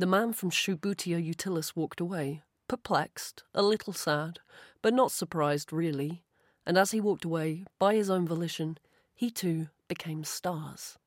The 0.00 0.06
man 0.06 0.32
from 0.32 0.50
Shubutia 0.50 1.18
Utilis 1.18 1.74
walked 1.74 1.98
away, 1.98 2.42
perplexed, 2.68 3.42
a 3.52 3.62
little 3.62 3.92
sad, 3.92 4.38
but 4.80 4.94
not 4.94 5.10
surprised 5.10 5.72
really, 5.72 6.22
and 6.64 6.78
as 6.78 6.92
he 6.92 7.00
walked 7.00 7.24
away, 7.24 7.64
by 7.80 7.96
his 7.96 8.08
own 8.08 8.24
volition, 8.24 8.78
he 9.16 9.28
too 9.28 9.70
became 9.88 10.22
stars. 10.22 10.98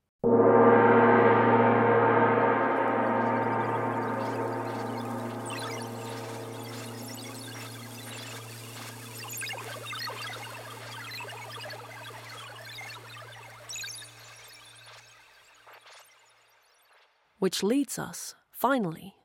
Which 17.39 17.63
leads 17.63 17.97
us 17.97 18.35
finally, 18.61 19.15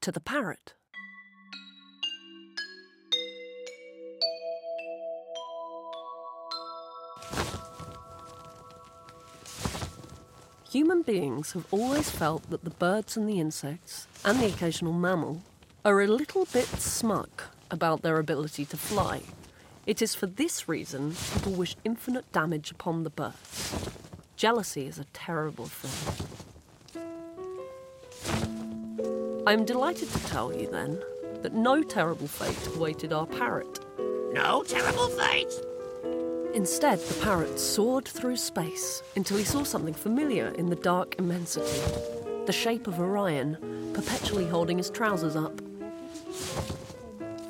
to 0.00 0.10
the 0.10 0.18
parrot. 0.18 0.74
Human 10.72 11.02
beings 11.02 11.52
have 11.52 11.66
always 11.70 12.10
felt 12.10 12.50
that 12.50 12.64
the 12.64 12.70
birds 12.70 13.16
and 13.16 13.28
the 13.28 13.38
insects, 13.38 14.08
and 14.24 14.40
the 14.40 14.46
occasional 14.46 14.92
mammal, 14.92 15.42
are 15.84 16.00
a 16.00 16.08
little 16.08 16.46
bit 16.46 16.66
smug 16.66 17.30
about 17.70 18.02
their 18.02 18.18
ability 18.18 18.64
to 18.64 18.76
fly. 18.76 19.20
It 19.86 20.02
is 20.02 20.16
for 20.16 20.26
this 20.26 20.68
reason 20.68 21.14
people 21.34 21.52
wish 21.52 21.76
infinite 21.84 22.32
damage 22.32 22.72
upon 22.72 23.04
the 23.04 23.10
birds. 23.10 23.88
Jealousy 24.34 24.88
is 24.88 24.98
a 24.98 25.04
terrible 25.12 25.66
thing. 25.66 26.49
I 29.46 29.54
am 29.54 29.64
delighted 29.64 30.10
to 30.10 30.26
tell 30.26 30.54
you 30.54 30.68
then 30.68 31.02
that 31.42 31.54
no 31.54 31.82
terrible 31.82 32.28
fate 32.28 32.76
awaited 32.76 33.12
our 33.12 33.26
parrot. 33.26 33.80
No 34.32 34.62
terrible 34.62 35.08
fate? 35.08 35.52
Instead, 36.52 36.98
the 36.98 37.20
parrot 37.22 37.58
soared 37.58 38.06
through 38.06 38.36
space 38.36 39.02
until 39.16 39.38
he 39.38 39.44
saw 39.44 39.62
something 39.62 39.94
familiar 39.94 40.48
in 40.58 40.68
the 40.68 40.76
dark 40.76 41.14
immensity 41.18 41.80
the 42.46 42.52
shape 42.52 42.86
of 42.86 42.98
Orion, 42.98 43.56
perpetually 43.94 44.46
holding 44.46 44.78
his 44.78 44.90
trousers 44.90 45.36
up. 45.36 45.60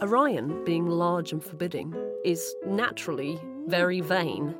Orion, 0.03 0.63
being 0.65 0.87
large 0.87 1.33
and 1.33 1.43
forbidding, 1.43 1.95
is 2.25 2.55
naturally 2.67 3.41
very 3.67 4.01
vain. 4.01 4.55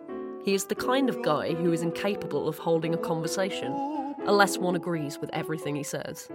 He 0.45 0.55
is 0.55 0.65
the 0.65 0.75
kind 0.75 1.11
of 1.11 1.23
guy 1.23 1.53
who 1.55 1.73
is 1.73 1.83
incapable 1.83 2.49
of 2.49 2.59
holding 2.59 2.95
a 2.95 2.99
conversation, 2.99 3.73
unless 4.27 4.57
one 4.57 4.77
agrees 4.77 5.19
with 5.21 5.31
everything 5.33 5.77
he 5.77 5.83
says. 5.83 6.29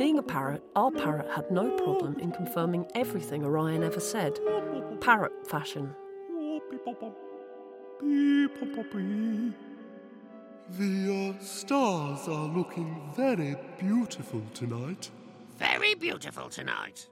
Being 0.00 0.16
a 0.16 0.22
parrot, 0.22 0.62
our 0.76 0.90
parrot 0.90 1.30
had 1.30 1.50
no 1.50 1.68
problem 1.76 2.18
in 2.20 2.32
confirming 2.32 2.86
everything 2.94 3.44
Orion 3.44 3.82
ever 3.84 4.00
said, 4.00 4.38
parrot 5.02 5.46
fashion. 5.46 5.94
The 10.78 11.34
uh, 11.38 11.44
stars 11.44 12.28
are 12.28 12.48
looking 12.48 13.12
very 13.14 13.56
beautiful 13.78 14.40
tonight. 14.54 15.10
Very 15.58 15.94
beautiful 15.94 16.48
tonight. 16.48 17.06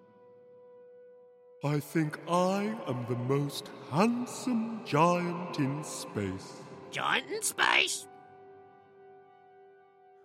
I 1.62 1.80
think 1.80 2.18
I 2.26 2.74
am 2.86 3.04
the 3.06 3.16
most 3.16 3.68
handsome 3.90 4.80
giant 4.86 5.58
in 5.58 5.84
space. 5.84 6.54
Giant 6.90 7.30
in 7.30 7.42
space? 7.42 8.08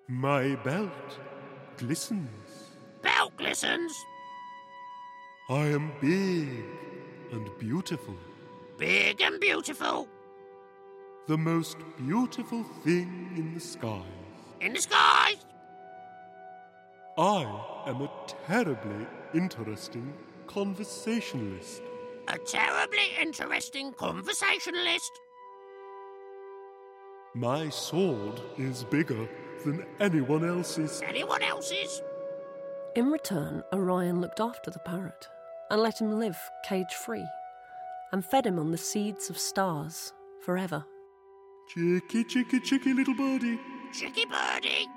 My 0.08 0.56
belt 0.64 1.20
glistens. 1.78 2.53
Belt 3.04 3.36
glistens? 3.38 3.94
I 5.50 5.66
am 5.68 5.92
big 6.00 6.66
and 7.32 7.50
beautiful. 7.60 8.16
Big 8.78 9.22
and 9.22 9.40
beautiful. 9.40 10.08
The 11.28 11.38
most 11.38 11.78
beautiful 11.98 12.64
thing 12.84 13.30
in 13.36 13.54
the 13.54 13.60
skies. 13.60 14.02
In 14.62 14.74
the 14.74 14.82
skies? 14.82 15.46
I 17.18 17.44
am 17.86 18.02
a 18.02 18.10
terribly 18.48 19.06
interesting 19.34 20.14
conversationalist. 20.48 21.82
A 22.30 22.38
terribly 22.38 23.12
interesting 23.22 23.94
conversationalist. 23.94 25.12
My 27.36 27.70
sword 27.70 28.40
is 28.58 28.84
bigger 28.86 29.28
than 29.66 29.86
anyone 30.00 30.46
else's. 30.46 31.02
Anyone 31.06 31.42
else's? 31.42 32.02
In 32.96 33.10
return, 33.10 33.64
Orion 33.74 34.22
looked 34.22 34.40
after 34.40 34.70
the 34.70 34.78
parrot 34.78 35.28
and 35.72 35.82
let 35.82 36.00
him 36.00 36.20
live 36.20 36.38
cage 36.64 36.94
free 36.94 37.26
and 38.12 38.24
fed 38.24 38.46
him 38.46 38.60
on 38.60 38.70
the 38.70 38.78
seeds 38.78 39.32
of 39.32 39.38
stars 39.40 40.14
forever. 40.46 40.86
Chicky, 41.74 42.24
chicky, 42.24 42.60
chicky 42.60 42.94
little 42.94 43.16
birdie. 43.16 43.60
Chicky 43.92 44.26
birdie. 44.26 44.88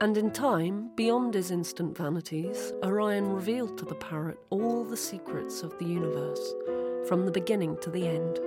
And 0.00 0.16
in 0.16 0.32
time, 0.32 0.90
beyond 0.96 1.34
his 1.34 1.52
instant 1.52 1.96
vanities, 1.96 2.72
Orion 2.82 3.32
revealed 3.32 3.78
to 3.78 3.84
the 3.84 3.94
parrot 3.94 4.38
all 4.50 4.82
the 4.82 4.96
secrets 4.96 5.62
of 5.62 5.78
the 5.78 5.84
universe, 5.84 6.54
from 7.06 7.24
the 7.24 7.32
beginning 7.32 7.76
to 7.82 7.90
the 7.90 8.08
end. 8.08 8.40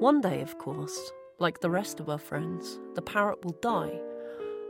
One 0.00 0.20
day, 0.20 0.40
of 0.40 0.58
course, 0.58 1.12
like 1.38 1.60
the 1.60 1.70
rest 1.70 2.00
of 2.00 2.08
our 2.08 2.18
friends, 2.18 2.78
the 2.94 3.02
parrot 3.02 3.44
will 3.44 3.56
die, 3.60 3.98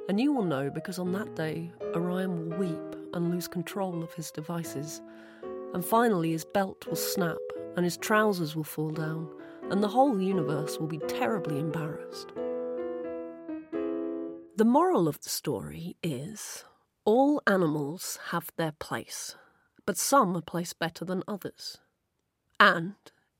and 0.08 0.20
you 0.20 0.32
will 0.32 0.44
know 0.44 0.70
because 0.70 0.98
on 0.98 1.12
that 1.12 1.34
day, 1.34 1.70
Orion 1.94 2.50
will 2.50 2.58
weep 2.58 2.96
and 3.14 3.30
lose 3.30 3.48
control 3.48 4.02
of 4.02 4.12
his 4.14 4.30
devices, 4.30 5.00
and 5.72 5.84
finally 5.84 6.32
his 6.32 6.44
belt 6.44 6.86
will 6.86 6.96
snap 6.96 7.36
and 7.76 7.84
his 7.84 7.96
trousers 7.96 8.54
will 8.54 8.64
fall 8.64 8.90
down, 8.90 9.28
and 9.70 9.82
the 9.82 9.88
whole 9.88 10.20
universe 10.20 10.78
will 10.78 10.86
be 10.86 10.98
terribly 10.98 11.58
embarrassed. 11.58 12.28
The 14.56 14.64
moral 14.64 15.08
of 15.08 15.20
the 15.20 15.28
story 15.28 15.96
is 16.02 16.64
all 17.04 17.42
animals 17.46 18.18
have 18.30 18.52
their 18.56 18.72
place, 18.72 19.34
but 19.84 19.98
some 19.98 20.36
are 20.36 20.42
placed 20.42 20.78
better 20.78 21.04
than 21.04 21.24
others. 21.26 21.78
And 22.60 22.94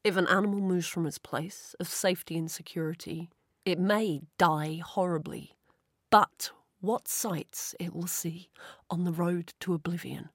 if 0.04 0.16
an 0.18 0.28
animal 0.28 0.60
moves 0.60 0.86
from 0.86 1.06
its 1.06 1.18
place 1.18 1.74
of 1.80 1.88
safety 1.88 2.36
and 2.36 2.50
security, 2.50 3.30
it 3.64 3.78
may 3.78 4.20
die 4.38 4.82
horribly. 4.84 5.56
But 6.10 6.50
what 6.80 7.08
sights 7.08 7.74
it 7.80 7.94
will 7.94 8.06
see 8.06 8.50
on 8.90 9.04
the 9.04 9.12
road 9.12 9.54
to 9.60 9.72
oblivion. 9.72 10.28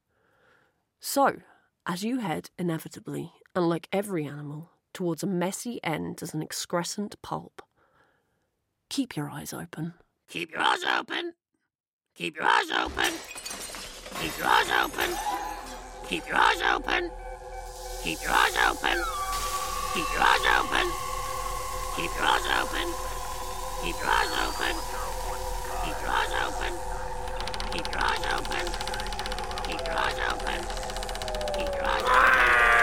So, 0.99 1.37
as 1.85 2.03
you 2.03 2.17
head 2.17 2.49
inevitably, 2.57 3.31
and 3.55 3.69
like 3.69 3.87
every 3.93 4.25
animal, 4.25 4.71
towards 4.93 5.21
a 5.21 5.27
messy 5.27 5.79
end 5.83 6.23
as 6.23 6.33
an 6.33 6.41
excrescent 6.41 7.21
pulp, 7.21 7.61
keep 8.89 9.15
your 9.15 9.29
eyes 9.29 9.53
open. 9.53 9.93
Keep 10.27 10.51
your 10.51 10.61
eyes 10.61 10.83
open. 10.83 11.33
Keep 12.15 12.35
your 12.35 12.45
eyes 12.45 12.71
open. 12.71 13.13
Keep 14.19 14.37
your 14.39 14.47
eyes 14.47 14.69
open. 14.83 15.15
Keep 16.07 16.27
your 16.27 16.37
eyes 16.37 16.61
open. 16.61 17.11
Keep 18.03 18.21
your 18.23 18.31
eyes 18.31 18.57
open. 18.67 19.28
Keep 19.93 20.05
your 20.13 20.21
eyes 20.21 20.45
open. 20.59 20.87
Keep 21.95 22.11
your 22.15 22.25
eyes 22.25 22.45
open. 22.61 22.87
Keep 23.81 23.95
your 23.97 24.11
eyes 24.11 24.31
open. 24.45 24.75
Keep 25.83 26.01
your 26.01 26.11
eyes 26.11 26.33
open. 26.45 26.73
Keep 27.71 27.91
your 27.91 28.03
eyes 28.03 28.25
open. 28.37 28.65
Keep 29.63 29.87
your 29.87 29.97
eyes 29.97 30.19
open. 30.31 30.61
Keep 31.57 31.75
your 31.75 31.85
eyes 31.85 32.03
open. 32.03 32.78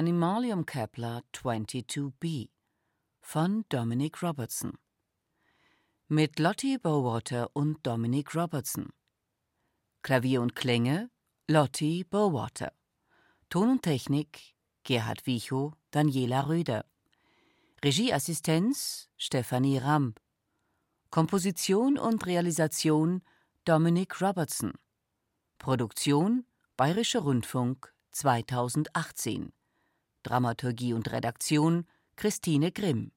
Animalium 0.00 0.64
Kepler 0.64 1.24
22b 1.34 2.48
von 3.20 3.66
Dominic 3.68 4.22
Robertson 4.22 4.78
mit 6.08 6.38
Lottie 6.38 6.78
Bowater 6.78 7.50
und 7.52 7.86
Dominic 7.86 8.34
Robertson. 8.34 8.94
Klavier 10.00 10.40
und 10.40 10.56
Klänge 10.56 11.10
Lottie 11.48 12.04
Bowater. 12.04 12.72
Ton 13.50 13.72
und 13.72 13.82
Technik 13.82 14.54
Gerhard 14.84 15.26
Wichow, 15.26 15.74
Daniela 15.90 16.48
Röder. 16.48 16.86
Regieassistenz 17.84 19.10
Stefanie 19.18 19.76
Ramp. 19.76 20.18
Komposition 21.10 21.98
und 21.98 22.24
Realisation 22.24 23.20
Dominic 23.66 24.18
Robertson. 24.22 24.72
Produktion 25.58 26.46
Bayerischer 26.78 27.20
Rundfunk 27.20 27.92
2018. 28.12 29.52
Dramaturgie 30.22 30.92
und 30.92 31.10
Redaktion 31.10 31.86
Christine 32.16 32.72
Grimm 32.72 33.12